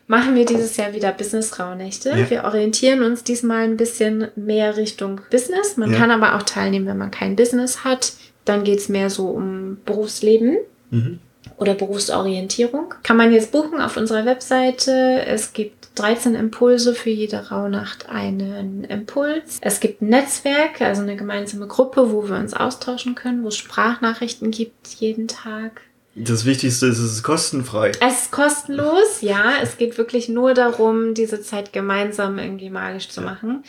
machen 0.06 0.34
wir 0.34 0.44
dieses 0.44 0.76
Jahr 0.76 0.92
wieder 0.92 1.12
Business-Rauhnächte. 1.12 2.10
Ja. 2.10 2.30
Wir 2.30 2.44
orientieren 2.44 3.02
uns 3.02 3.24
diesmal 3.24 3.64
ein 3.64 3.76
bisschen 3.76 4.28
mehr 4.36 4.76
Richtung 4.76 5.20
Business. 5.30 5.76
Man 5.76 5.92
ja. 5.92 5.98
kann 5.98 6.10
aber 6.10 6.36
auch 6.36 6.42
teilnehmen, 6.42 6.86
wenn 6.86 6.98
man 6.98 7.10
kein 7.10 7.36
Business 7.36 7.84
hat. 7.84 8.12
Dann 8.44 8.64
geht's 8.64 8.88
mehr 8.88 9.10
so 9.10 9.28
um 9.28 9.78
Berufsleben. 9.84 10.58
Mhm. 10.90 11.20
Oder 11.56 11.74
Berufsorientierung. 11.74 12.94
Kann 13.02 13.16
man 13.16 13.32
jetzt 13.32 13.52
buchen 13.52 13.80
auf 13.80 13.96
unserer 13.96 14.24
Webseite. 14.26 15.24
Es 15.26 15.52
gibt 15.52 15.84
13 15.94 16.34
Impulse 16.34 16.94
für 16.94 17.10
jede 17.10 17.50
Rauhnacht 17.50 18.08
einen 18.08 18.84
Impuls. 18.84 19.58
Es 19.60 19.78
gibt 19.78 20.02
ein 20.02 20.08
Netzwerk, 20.08 20.80
also 20.80 21.02
eine 21.02 21.16
gemeinsame 21.16 21.68
Gruppe, 21.68 22.12
wo 22.12 22.28
wir 22.28 22.36
uns 22.36 22.54
austauschen 22.54 23.14
können, 23.14 23.44
wo 23.44 23.48
es 23.48 23.56
Sprachnachrichten 23.56 24.50
gibt 24.50 24.88
jeden 24.98 25.28
Tag. 25.28 25.82
Das 26.16 26.44
Wichtigste 26.44 26.86
ist, 26.86 26.98
es 26.98 27.12
ist 27.12 27.22
kostenfrei. 27.24 27.90
Es 28.00 28.22
ist 28.22 28.30
kostenlos, 28.30 29.20
ja. 29.20 29.54
Es 29.62 29.76
geht 29.76 29.98
wirklich 29.98 30.28
nur 30.28 30.54
darum, 30.54 31.14
diese 31.14 31.42
Zeit 31.42 31.72
gemeinsam 31.72 32.38
irgendwie 32.38 32.70
magisch 32.70 33.08
zu 33.08 33.20
machen. 33.20 33.64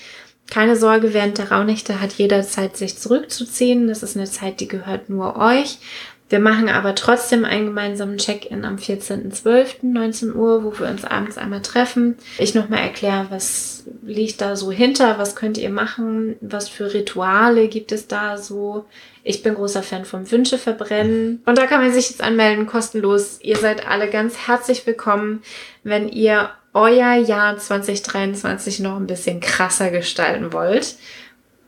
Keine 0.47 0.75
Sorge, 0.75 1.13
während 1.13 1.39
der 1.39 1.51
Raunächte 1.51 1.99
hat 1.99 2.13
jeder 2.13 2.43
Zeit, 2.43 2.77
sich 2.77 2.97
zurückzuziehen. 2.97 3.88
Das 3.88 4.03
ist 4.03 4.15
eine 4.15 4.29
Zeit, 4.29 4.60
die 4.60 4.67
gehört 4.67 5.10
nur 5.10 5.38
euch. 5.38 5.79
Wir 6.27 6.39
machen 6.39 6.69
aber 6.69 6.95
trotzdem 6.95 7.45
einen 7.45 7.67
gemeinsamen 7.67 8.17
Check-in 8.17 8.65
am 8.65 8.77
14.12., 8.77 9.83
19 9.83 10.35
Uhr, 10.35 10.63
wo 10.63 10.79
wir 10.79 10.88
uns 10.88 11.05
abends 11.05 11.38
einmal 11.38 11.61
treffen. 11.61 12.17
Ich 12.39 12.55
nochmal 12.55 12.79
erkläre, 12.79 13.27
was 13.29 13.83
liegt 14.01 14.41
da 14.41 14.55
so 14.55 14.71
hinter, 14.71 15.19
was 15.19 15.35
könnt 15.35 15.59
ihr 15.59 15.69
machen, 15.69 16.35
was 16.41 16.67
für 16.67 16.93
Rituale 16.93 17.67
gibt 17.67 17.91
es 17.91 18.07
da 18.07 18.38
so. 18.38 18.85
Ich 19.23 19.43
bin 19.43 19.53
großer 19.53 19.83
Fan 19.83 20.05
vom 20.05 20.29
Wünsche 20.31 20.57
verbrennen. 20.57 21.43
Und 21.45 21.59
da 21.59 21.67
kann 21.67 21.81
man 21.81 21.93
sich 21.93 22.09
jetzt 22.09 22.23
anmelden, 22.23 22.65
kostenlos. 22.65 23.39
Ihr 23.41 23.57
seid 23.57 23.88
alle 23.88 24.09
ganz 24.09 24.47
herzlich 24.47 24.85
willkommen, 24.88 25.43
wenn 25.83 26.09
ihr 26.09 26.49
euer 26.73 27.13
Jahr 27.15 27.57
2023 27.57 28.81
noch 28.81 28.97
ein 28.97 29.07
bisschen 29.07 29.39
krasser 29.39 29.91
gestalten 29.91 30.51
wollt. 30.53 30.95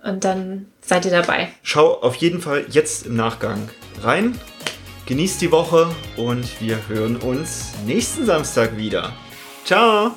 Und 0.07 0.23
dann 0.23 0.67
seid 0.79 1.03
ihr 1.03 1.11
dabei. 1.11 1.49
Schau 1.63 2.01
auf 2.01 2.15
jeden 2.15 2.39
Fall 2.39 2.65
jetzt 2.69 3.05
im 3.07 3.17
Nachgang 3.17 3.69
rein. 4.01 4.39
Genießt 5.05 5.41
die 5.41 5.51
Woche 5.51 5.89
und 6.15 6.61
wir 6.61 6.87
hören 6.87 7.17
uns 7.17 7.73
nächsten 7.85 8.25
Samstag 8.25 8.77
wieder. 8.77 9.11
Ciao! 9.65 10.11